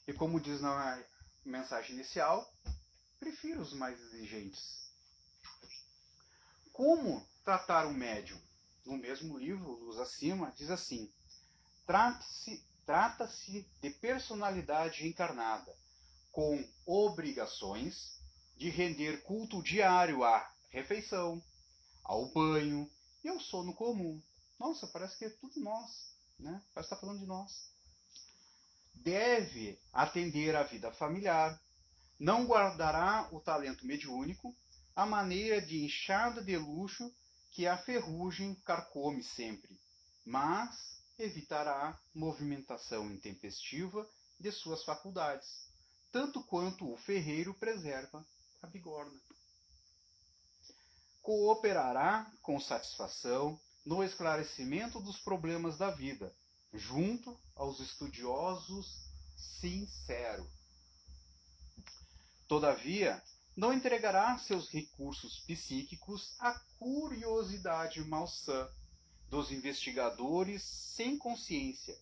E 0.08 0.14
como 0.14 0.40
diz 0.40 0.62
na 0.62 1.04
mensagem 1.44 1.96
inicial, 1.96 2.54
prefiro 3.20 3.62
os 3.62 3.74
mais 3.74 4.00
exigentes. 4.00 4.92
Como 6.72 7.26
tratar 7.44 7.88
um 7.88 7.94
médium? 7.94 8.40
No 8.86 8.98
mesmo 8.98 9.38
livro, 9.38 9.72
Luz 9.84 9.98
Acima, 9.98 10.52
diz 10.52 10.70
assim: 10.70 11.12
trata-se 11.88 12.64
trata 12.86 13.28
de 13.82 13.90
personalidade 13.90 15.08
encarnada, 15.08 15.76
com 16.32 16.64
obrigações 16.86 18.22
de 18.58 18.70
render 18.70 19.24
culto 19.24 19.64
diário 19.64 20.24
à 20.24 20.48
refeição, 20.70 21.44
ao 22.04 22.32
banho 22.32 22.88
e 23.24 23.30
ao 23.30 23.40
sono 23.40 23.74
comum. 23.74 24.22
Nossa, 24.60 24.86
parece 24.88 25.18
que 25.18 25.26
é 25.26 25.30
tudo 25.30 25.60
nós, 25.62 26.16
né? 26.38 26.62
Parece 26.74 26.90
que 26.90 26.96
está 26.96 26.98
falando 26.98 27.20
de 27.20 27.26
nós 27.26 27.75
deve 28.96 29.80
atender 29.94 30.56
à 30.56 30.64
vida 30.64 30.92
familiar, 30.92 31.60
não 32.20 32.46
guardará 32.46 33.28
o 33.32 33.40
talento 33.40 33.86
mediúnico, 33.86 34.56
a 34.96 35.06
maneira 35.06 35.62
de 35.62 35.84
enxada 35.84 36.42
de 36.42 36.58
luxo 36.58 37.14
que 37.52 37.68
a 37.68 37.78
ferrugem 37.78 38.56
carcome 38.66 39.24
sempre, 39.24 39.78
mas 40.26 41.02
evitará 41.18 42.00
movimentação 42.14 43.10
intempestiva 43.12 44.08
de 44.40 44.52
suas 44.52 44.84
faculdades, 44.84 45.70
tanto 46.12 46.44
quanto 46.44 46.92
o 46.92 46.98
ferreiro 46.98 47.54
preserva 47.54 48.26
a 48.62 48.68
bigorna. 48.68 49.20
Cooperará 51.22 52.32
com 52.42 52.60
satisfação 52.60 53.60
no 53.86 54.04
esclarecimento 54.04 55.00
dos 55.00 55.18
problemas 55.20 55.78
da 55.78 55.92
vida, 55.92 56.34
junto 56.78 57.40
aos 57.56 57.80
estudiosos 57.80 59.10
sincero. 59.36 60.50
Todavia, 62.48 63.22
não 63.56 63.74
entregará 63.74 64.38
seus 64.38 64.70
recursos 64.70 65.40
psíquicos 65.40 66.36
à 66.40 66.60
curiosidade 66.78 68.04
malsã 68.04 68.70
dos 69.30 69.52
investigadores 69.52 70.62
sem 70.62 71.18
consciência, 71.18 71.98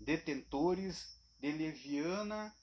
detentores 0.00 1.18
de 1.40 1.52
leviana, 1.52 2.54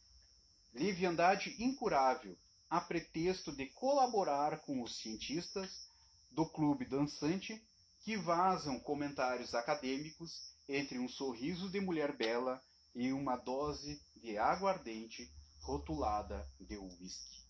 leviandade 0.73 1.55
incurável, 1.59 2.37
a 2.69 2.81
pretexto 2.81 3.51
de 3.51 3.67
colaborar 3.67 4.59
com 4.61 4.81
os 4.81 4.95
cientistas 4.95 5.87
do 6.31 6.45
clube 6.45 6.85
dançante 6.85 7.61
que 7.99 8.17
vazam 8.17 8.79
comentários 8.79 9.53
acadêmicos 9.53 10.51
entre 10.75 10.97
um 10.97 11.09
sorriso 11.09 11.69
de 11.69 11.81
mulher 11.81 12.15
bela 12.15 12.63
e 12.95 13.11
uma 13.11 13.35
dose 13.35 14.01
de 14.15 14.37
aguardente 14.37 15.29
rotulada 15.59 16.49
de 16.59 16.77
uísque. 16.77 17.41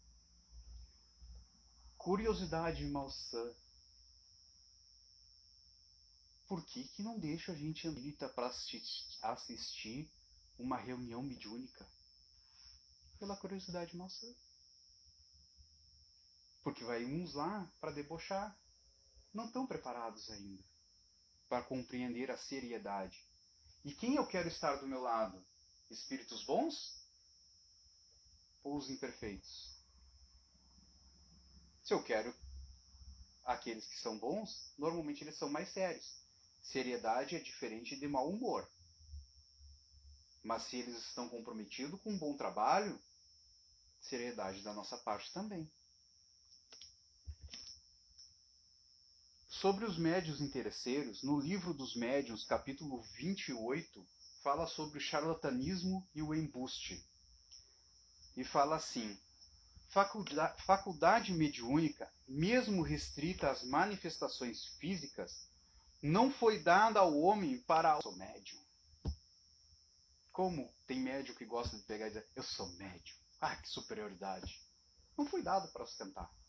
Curiosidade 1.98 2.84
malsã. 2.88 3.56
Por 6.48 6.66
que, 6.66 6.84
que 6.90 7.04
não 7.04 7.20
deixa 7.20 7.52
a 7.52 7.56
gente 7.56 7.88
andita 7.88 8.28
para 8.28 8.52
assistir 9.22 10.12
uma 10.58 10.78
reunião 10.78 11.22
mediúnica? 11.22 11.88
Pela 13.20 13.38
curiosidade 13.38 13.96
malsã. 13.96 14.28
Porque 16.64 16.84
vai 16.84 17.06
uns 17.06 17.34
lá 17.34 17.72
para 17.80 17.92
debochar. 17.92 18.58
Não 19.34 19.46
estão 19.46 19.66
preparados 19.66 20.30
ainda 20.30 20.71
para 21.52 21.64
compreender 21.64 22.32
a 22.32 22.38
seriedade. 22.38 23.22
E 23.84 23.94
quem 23.94 24.16
eu 24.16 24.26
quero 24.26 24.48
estar 24.48 24.78
do 24.78 24.88
meu 24.88 25.02
lado? 25.02 25.46
Espíritos 25.90 26.46
bons 26.46 26.98
ou 28.64 28.78
os 28.78 28.90
imperfeitos? 28.90 29.76
Se 31.84 31.94
eu 31.94 32.02
quero 32.06 32.34
aqueles 33.44 33.86
que 33.86 34.00
são 34.00 34.18
bons, 34.18 34.74
normalmente 34.78 35.26
eles 35.26 35.38
são 35.38 35.50
mais 35.50 35.68
sérios. 35.74 36.22
Seriedade 36.62 37.36
é 37.36 37.40
diferente 37.40 38.00
de 38.00 38.08
mau 38.08 38.30
humor. 38.30 38.66
Mas 40.42 40.64
se 40.64 40.78
eles 40.78 40.96
estão 41.06 41.28
comprometidos 41.28 42.00
com 42.00 42.12
um 42.12 42.18
bom 42.18 42.38
trabalho, 42.38 42.98
seriedade 44.00 44.62
da 44.62 44.74
nossa 44.74 44.98
parte 45.00 45.34
também. 45.34 45.70
Sobre 49.62 49.86
os 49.86 49.96
médios 49.96 50.42
interesseiros, 50.42 51.22
no 51.22 51.40
livro 51.40 51.72
dos 51.72 51.96
médiuns, 51.96 52.44
capítulo 52.44 53.04
28, 53.14 54.04
fala 54.42 54.66
sobre 54.66 54.98
o 54.98 55.00
charlatanismo 55.00 56.04
e 56.16 56.22
o 56.24 56.34
embuste. 56.34 57.08
E 58.36 58.44
fala 58.44 58.78
assim: 58.78 59.16
faculdade, 59.90 60.64
faculdade 60.64 61.32
mediúnica, 61.32 62.12
mesmo 62.28 62.82
restrita 62.82 63.52
às 63.52 63.64
manifestações 63.64 64.66
físicas, 64.80 65.48
não 66.02 66.32
foi 66.32 66.64
dada 66.64 67.00
ao 67.00 67.16
homem 67.20 67.60
para 67.60 68.00
o 68.04 68.12
médium. 68.14 68.60
Como 70.32 70.74
tem 70.88 71.00
médium 71.00 71.36
que 71.36 71.46
gosta 71.46 71.78
de 71.78 71.84
pegar 71.84 72.08
e 72.08 72.10
dizer, 72.10 72.28
eu 72.36 72.42
sou 72.42 72.68
médium. 72.78 73.16
Ah, 73.40 73.56
que 73.58 73.70
superioridade. 73.70 74.60
Não 75.16 75.28
foi 75.28 75.44
dado 75.44 75.72
para 75.72 75.84
ostentar 75.84 76.41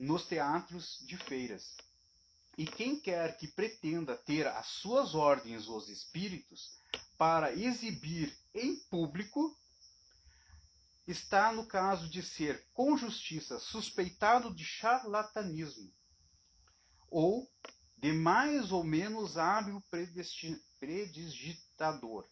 nos 0.00 0.26
teatros 0.26 0.98
de 1.06 1.16
feiras. 1.18 1.76
E 2.56 2.64
quem 2.64 2.98
quer 2.98 3.36
que 3.36 3.46
pretenda 3.46 4.16
ter 4.16 4.46
as 4.46 4.66
suas 4.66 5.14
ordens 5.14 5.68
os 5.68 5.88
espíritos 5.88 6.80
para 7.18 7.52
exibir 7.52 8.34
em 8.54 8.76
público 8.88 9.54
está 11.06 11.52
no 11.52 11.66
caso 11.66 12.08
de 12.08 12.22
ser 12.22 12.66
com 12.72 12.96
justiça 12.96 13.58
suspeitado 13.60 14.54
de 14.54 14.64
charlatanismo 14.64 15.92
ou 17.10 17.46
de 17.96 18.12
mais 18.12 18.72
ou 18.72 18.82
menos 18.82 19.36
hábil 19.36 19.82
predigitador. 20.78 22.26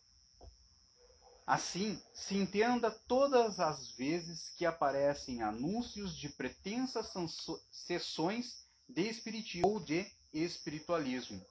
Assim, 1.48 1.98
se 2.12 2.36
entenda 2.36 2.90
todas 2.90 3.58
as 3.58 3.92
vezes 3.92 4.50
que 4.50 4.66
aparecem 4.66 5.42
anúncios 5.42 6.14
de 6.14 6.28
pretensas 6.28 7.10
sessões 7.72 8.66
de 8.86 9.08
espiritismo 9.08 9.66
ou 9.66 9.80
de 9.80 10.06
espiritualismo. 10.30 11.42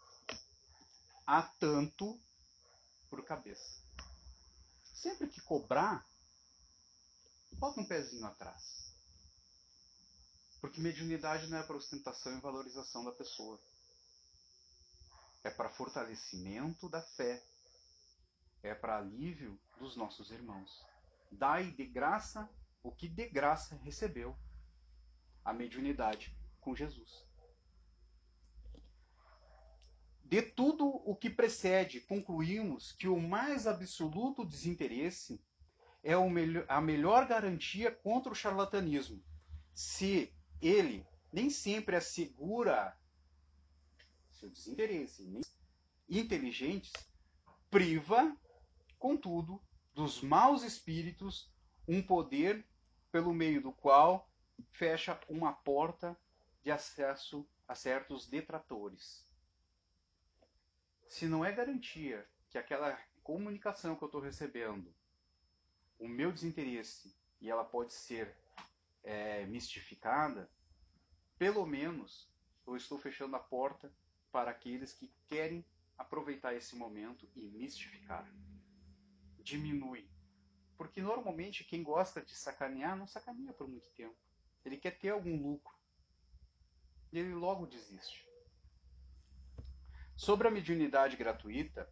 Há 1.25 1.41
tanto 1.41 2.15
por 3.09 3.25
cabeça. 3.25 3.81
Sempre 4.93 5.29
que 5.29 5.41
cobrar, 5.41 6.07
bota 7.53 7.81
um 7.81 7.85
pezinho 7.85 8.27
atrás. 8.27 8.93
Porque 10.61 10.79
mediunidade 10.79 11.47
não 11.47 11.57
é 11.57 11.63
para 11.63 11.75
ostentação 11.75 12.37
e 12.37 12.41
valorização 12.41 13.03
da 13.03 13.13
pessoa. 13.13 13.59
É 15.43 15.49
para 15.49 15.69
fortalecimento 15.69 16.87
da 16.87 17.01
fé. 17.01 17.43
É 18.61 18.75
para 18.75 18.99
alívio 18.99 19.59
dos 19.79 19.95
nossos 19.95 20.31
irmãos. 20.31 20.85
Dai 21.31 21.71
de 21.71 21.85
graça 21.85 22.49
o 22.83 22.91
que 22.91 23.07
de 23.07 23.27
graça 23.27 23.75
recebeu. 23.83 24.37
A 25.43 25.53
mediunidade 25.53 26.35
com 26.59 26.75
Jesus. 26.75 27.25
De 30.23 30.41
tudo 30.41 30.85
o 30.85 31.15
que 31.15 31.29
precede, 31.29 32.01
concluímos 32.01 32.91
que 32.91 33.07
o 33.07 33.19
mais 33.19 33.65
absoluto 33.65 34.43
desinteresse 34.43 35.41
é 36.03 36.13
a 36.67 36.81
melhor 36.81 37.27
garantia 37.27 37.91
contra 37.91 38.31
o 38.31 38.35
charlatanismo. 38.35 39.23
Se 39.73 40.33
ele 40.61 41.05
nem 41.31 41.49
sempre 41.49 41.95
assegura 41.95 42.97
seu 44.33 44.49
desinteresse, 44.49 45.41
inteligentes, 46.09 46.91
priva, 47.69 48.35
contudo, 48.99 49.61
dos 49.97 50.21
maus 50.21 50.61
espíritos 50.61 51.51
um 51.87 52.03
poder 52.03 52.63
pelo 53.11 53.33
meio 53.33 53.63
do 53.63 53.71
qual 53.71 54.29
fecha 54.69 55.19
uma 55.27 55.51
porta 55.51 56.15
de 56.61 56.69
acesso 56.69 57.49
a 57.67 57.73
certos 57.73 58.27
detratores. 58.27 59.27
Se 61.07 61.25
não 61.25 61.43
é 61.43 61.51
garantia 61.51 62.29
que 62.47 62.59
aquela 62.59 62.95
comunicação 63.23 63.95
que 63.95 64.03
eu 64.03 64.05
estou 64.05 64.21
recebendo, 64.21 64.93
o 65.97 66.07
meu 66.07 66.31
desinteresse, 66.31 67.17
e 67.41 67.49
ela 67.49 67.65
pode 67.65 67.91
ser 67.91 68.37
é, 69.03 69.47
mistificada, 69.47 70.47
pelo 71.39 71.65
menos 71.65 72.31
eu 72.67 72.75
estou 72.75 72.99
fechando 72.99 73.35
a 73.35 73.39
porta 73.39 73.91
para 74.31 74.51
aqueles 74.51 74.93
que 74.93 75.11
querem 75.25 75.65
aproveitar 75.97 76.53
esse 76.53 76.75
momento 76.75 77.27
e 77.35 77.47
mistificar. 77.47 78.31
Diminui. 79.47 80.09
Porque 80.77 81.01
normalmente 81.01 81.63
quem 81.63 81.81
gosta 81.81 82.21
de 82.21 82.35
sacanear 82.35 82.97
não 82.97 83.07
sacaneia 83.07 83.53
por 83.53 83.65
muito 83.65 83.89
tempo. 83.91 84.17
Ele 84.65 84.75
quer 84.75 84.99
ter 84.99 85.09
algum 85.09 85.41
lucro. 85.41 85.73
E 87.13 87.19
ele 87.19 87.33
logo 87.33 87.65
desiste. 87.65 88.27
Sobre 90.17 90.49
a 90.49 90.51
mediunidade 90.51 91.15
gratuita, 91.15 91.89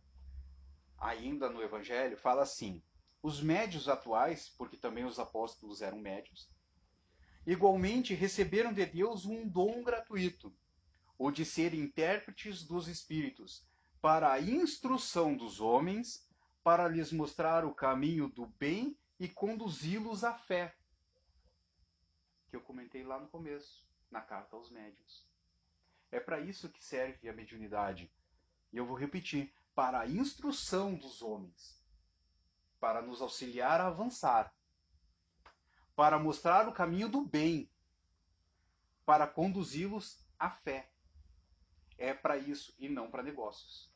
ainda 0.97 1.49
no 1.49 1.63
Evangelho, 1.63 2.17
fala 2.17 2.43
assim: 2.43 2.83
os 3.23 3.41
médios 3.41 3.87
atuais, 3.87 4.49
porque 4.49 4.75
também 4.75 5.05
os 5.05 5.17
apóstolos 5.17 5.81
eram 5.81 5.99
médios, 5.99 6.51
igualmente 7.47 8.13
receberam 8.13 8.73
de 8.73 8.85
Deus 8.85 9.25
um 9.25 9.47
dom 9.47 9.81
gratuito, 9.81 10.53
o 11.17 11.31
de 11.31 11.45
ser 11.45 11.73
intérpretes 11.73 12.63
dos 12.63 12.89
Espíritos, 12.89 13.65
para 14.01 14.33
a 14.33 14.41
instrução 14.41 15.37
dos 15.37 15.61
homens, 15.61 16.27
para 16.65 16.87
lhes 16.89 17.13
mostrar 17.13 17.63
o 17.63 17.73
caminho 17.73 18.27
do 18.27 18.47
bem 18.47 18.97
e 19.19 19.29
conduzi-los 19.29 20.23
à 20.23 20.33
fé. 20.33 20.75
Que 22.49 22.55
eu 22.55 22.61
comentei 22.61 23.03
lá 23.03 23.19
no 23.19 23.27
começo, 23.27 23.87
na 24.09 24.19
carta 24.19 24.55
aos 24.55 24.71
médios. 24.71 25.25
É 26.11 26.19
para 26.19 26.39
isso 26.39 26.67
que 26.67 26.83
serve 26.83 27.29
a 27.29 27.33
mediunidade. 27.33 28.11
E 28.73 28.77
eu 28.77 28.85
vou 28.85 28.97
repetir: 28.97 29.53
para 29.73 29.99
a 29.99 30.07
instrução 30.07 30.95
dos 30.95 31.21
homens, 31.21 31.81
para 32.79 33.01
nos 33.01 33.21
auxiliar 33.21 33.79
a 33.79 33.87
avançar 33.87 34.51
para 35.95 36.19
mostrar 36.19 36.67
o 36.67 36.73
caminho 36.73 37.07
do 37.07 37.21
bem, 37.25 37.71
para 39.05 39.25
conduzi-los 39.25 40.27
à 40.37 40.49
fé. 40.49 40.91
É 41.97 42.13
para 42.13 42.37
isso 42.37 42.75
e 42.77 42.89
não 42.89 43.09
para 43.09 43.23
negócios. 43.23 43.89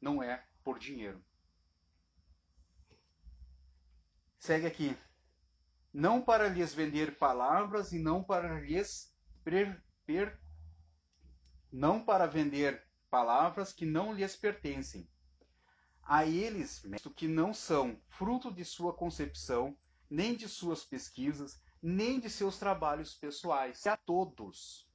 Não 0.00 0.22
é 0.22 0.46
por 0.62 0.78
dinheiro. 0.78 1.22
Segue 4.42 4.66
aqui. 4.66 4.96
Não 5.94 6.20
para 6.20 6.48
lhes 6.48 6.74
vender 6.74 7.16
palavras 7.16 7.92
e 7.92 7.98
não 8.00 8.24
para 8.24 8.58
lhes 8.58 9.14
per, 9.44 9.80
per, 10.04 10.36
não 11.70 12.04
para 12.04 12.26
vender 12.26 12.84
palavras 13.08 13.72
que 13.72 13.86
não 13.86 14.12
lhes 14.12 14.34
pertencem. 14.34 15.08
A 16.02 16.26
eles 16.26 16.82
que 17.14 17.28
não 17.28 17.54
são 17.54 17.96
fruto 18.08 18.52
de 18.52 18.64
sua 18.64 18.92
concepção 18.92 19.78
nem 20.10 20.34
de 20.34 20.48
suas 20.48 20.82
pesquisas, 20.84 21.62
nem 21.80 22.18
de 22.18 22.28
seus 22.28 22.58
trabalhos 22.58 23.14
pessoais. 23.14 23.86
A 23.86 23.96
todos. 23.96 24.90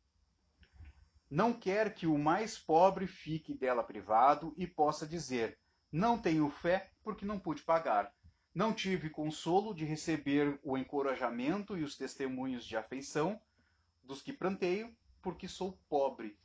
Não 1.29 1.53
quer 1.53 1.95
que 1.95 2.05
o 2.05 2.17
mais 2.17 2.59
pobre 2.59 3.07
fique 3.07 3.53
dela 3.53 3.81
privado 3.81 4.53
e 4.57 4.67
possa 4.67 5.07
dizer: 5.07 5.57
Não 5.89 6.19
tenho 6.21 6.49
fé 6.49 6.91
porque 7.01 7.25
não 7.25 7.39
pude 7.39 7.63
pagar. 7.63 8.13
Não 8.57 8.73
tive 8.73 9.07
consolo 9.07 9.71
de 9.71 9.85
receber 9.85 10.59
o 10.63 10.79
encorajamento 10.79 11.77
e 11.77 11.83
os 11.83 11.95
testemunhos 11.95 12.65
de 12.65 12.75
afeição 12.75 13.39
dos 14.03 14.19
que 14.19 14.33
pranteio, 14.33 14.91
porque 15.21 15.47
sou 15.47 15.77
pobre. 15.87 16.35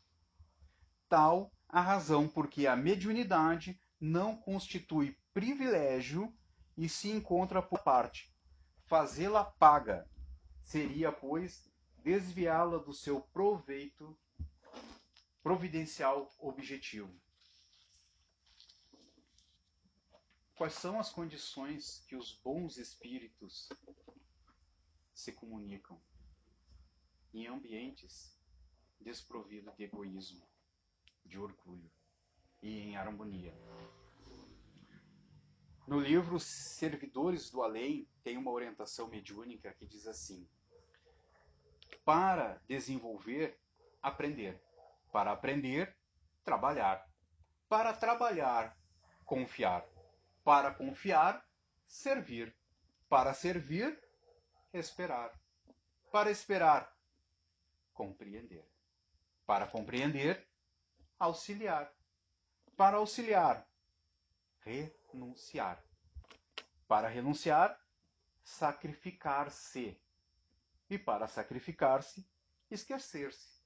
Tal 1.09 1.51
a 1.67 1.81
razão 1.81 2.29
porque 2.29 2.67
a 2.67 2.77
mediunidade 2.77 3.81
não 3.99 4.37
constitui 4.37 5.17
privilégio 5.33 6.31
e 6.77 6.87
se 6.87 7.09
encontra 7.09 7.63
por 7.63 7.83
parte, 7.83 8.31
fazê-la 8.85 9.45
paga 9.45 10.07
seria, 10.63 11.11
pois, 11.11 11.67
desviá-la 12.05 12.77
do 12.77 12.93
seu 12.93 13.23
proveito 13.23 14.15
providencial 15.43 16.29
objetivo. 16.39 17.22
Quais 20.63 20.75
são 20.75 21.01
as 21.01 21.11
condições 21.11 22.05
que 22.07 22.15
os 22.15 22.35
bons 22.35 22.77
espíritos 22.77 23.69
se 25.13 25.33
comunicam 25.33 26.01
em 27.35 27.49
ambientes 27.49 28.41
desprovidos 29.01 29.75
de 29.75 29.83
egoísmo, 29.83 30.47
de 31.27 31.37
orgulho 31.37 31.91
e 32.63 32.79
em 32.79 32.97
harmonia? 32.97 33.53
No 35.85 35.99
livro 35.99 36.39
Servidores 36.39 37.51
do 37.51 37.61
Além, 37.61 38.09
tem 38.23 38.37
uma 38.37 38.53
orientação 38.53 39.09
mediúnica 39.09 39.75
que 39.75 39.85
diz 39.85 40.07
assim: 40.07 40.49
para 42.05 42.63
desenvolver, 42.69 43.59
aprender. 44.01 44.63
Para 45.11 45.33
aprender, 45.33 45.99
trabalhar. 46.45 47.05
Para 47.69 47.93
trabalhar, 47.93 48.79
confiar. 49.27 49.92
Para 50.45 50.75
confiar, 50.75 51.47
servir. 51.87 52.57
Para 53.09 53.35
servir, 53.35 54.01
esperar. 54.73 55.33
Para 56.11 56.31
esperar, 56.31 56.93
compreender. 57.93 58.67
Para 59.47 59.67
compreender, 59.67 60.49
auxiliar. 61.19 61.93
Para 62.77 62.97
auxiliar, 62.97 63.69
renunciar. 64.61 65.83
Para 66.89 67.09
renunciar, 67.09 67.79
sacrificar-se. 68.43 70.01
E 70.91 70.99
para 70.99 71.29
sacrificar-se, 71.29 72.27
esquecer-se. 72.71 73.63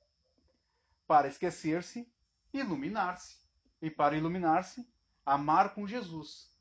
Para 1.07 1.29
esquecer-se, 1.29 2.13
iluminar-se. 2.53 3.37
E 3.81 3.91
para 3.91 4.17
iluminar-se, 4.17 4.89
amar 5.25 5.75
com 5.75 5.87
Jesus, 5.87 6.56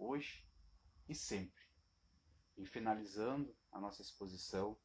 hoje 0.00 0.44
e 1.08 1.14
sempre. 1.14 1.62
E 2.56 2.66
finalizando 2.66 3.54
a 3.70 3.80
nossa 3.80 4.02
exposição, 4.02 4.76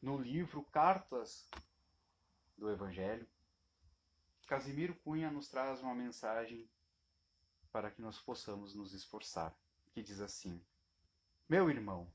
no 0.00 0.16
livro 0.16 0.62
Cartas 0.64 1.48
do 2.56 2.70
Evangelho, 2.70 3.28
Casimiro 4.46 4.94
Cunha 4.96 5.30
nos 5.30 5.48
traz 5.48 5.80
uma 5.80 5.94
mensagem 5.94 6.68
para 7.72 7.90
que 7.90 8.00
nós 8.00 8.20
possamos 8.20 8.74
nos 8.74 8.92
esforçar, 8.92 9.56
que 9.92 10.02
diz 10.02 10.20
assim: 10.20 10.64
Meu 11.48 11.70
irmão, 11.70 12.12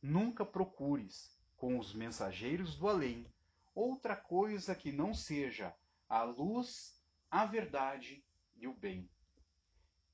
nunca 0.00 0.44
procures 0.44 1.38
com 1.56 1.78
os 1.78 1.94
mensageiros 1.94 2.76
do 2.76 2.88
além 2.88 3.32
outra 3.74 4.16
coisa 4.16 4.74
que 4.74 4.92
não 4.92 5.14
seja 5.14 5.74
a 6.08 6.22
luz, 6.24 7.00
a 7.30 7.46
verdade 7.46 8.24
e 8.56 8.66
o 8.66 8.74
bem. 8.74 9.08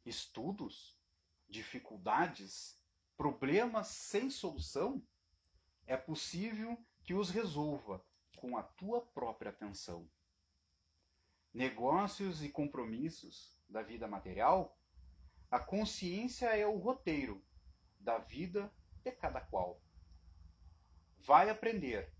estudos, 0.05 0.98
dificuldades, 1.49 2.79
problemas 3.17 3.89
sem 3.89 4.31
solução, 4.31 5.03
é 5.87 5.97
possível 5.97 6.79
que 7.03 7.15
os 7.15 7.31
resolva 7.31 8.05
com 8.37 8.57
a 8.57 8.63
tua 8.63 9.01
própria 9.01 9.51
atenção. 9.51 10.09
Negócios 11.53 12.43
e 12.43 12.49
compromissos 12.49 13.59
da 13.69 13.83
vida 13.83 14.07
material, 14.07 14.79
a 15.51 15.59
consciência 15.59 16.47
é 16.57 16.67
o 16.67 16.77
roteiro 16.77 17.43
da 17.99 18.19
vida 18.19 18.73
de 19.03 19.11
cada 19.13 19.41
qual. 19.41 19.81
Vai 21.19 21.51
aprender, 21.51 22.13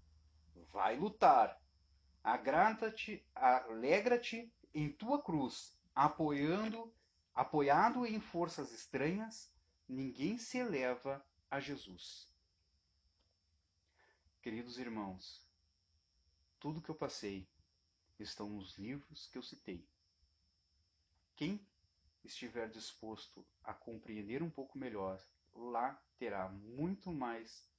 vai 0.73 0.97
lutar, 0.97 1.61
agrada-te, 2.25 3.25
alegra-te 3.35 4.53
em 4.75 4.91
tua 4.91 5.23
cruz, 5.23 5.79
apoiando, 5.95 6.93
apoiado 7.39 8.05
em 8.05 8.19
forças 8.19 8.73
estranhas, 8.73 9.49
ninguém 9.89 10.37
se 10.39 10.59
eleva 10.59 11.25
a 11.49 11.61
Jesus. 11.61 12.29
Queridos 14.43 14.77
irmãos, 14.77 15.49
tudo 16.59 16.83
que 16.83 16.89
eu 16.89 16.97
passei 16.97 17.49
estão 18.19 18.51
nos 18.51 18.77
livros 18.77 19.29
que 19.29 19.39
eu 19.39 19.43
citei. 19.45 19.87
Quem 21.37 21.65
estiver 22.25 22.69
disposto 22.69 23.47
a 23.63 23.73
compreender 23.73 24.43
um 24.43 24.51
pouco 24.51 24.77
melhor, 24.77 25.25
lá 25.55 25.95
terá 26.19 26.49
muito 26.49 27.13
mais 27.13 27.71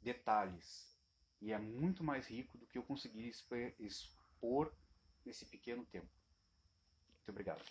detalhes 0.00 0.98
e 1.40 1.52
é 1.52 1.58
muito 1.60 2.02
mais 2.02 2.26
rico 2.26 2.58
do 2.58 2.66
que 2.66 2.76
eu 2.76 2.82
consegui 2.82 3.28
expor 3.78 4.74
nesse 5.24 5.46
pequeno 5.46 5.86
tempo. 5.86 6.10
Muito 7.18 7.28
obrigado. 7.28 7.62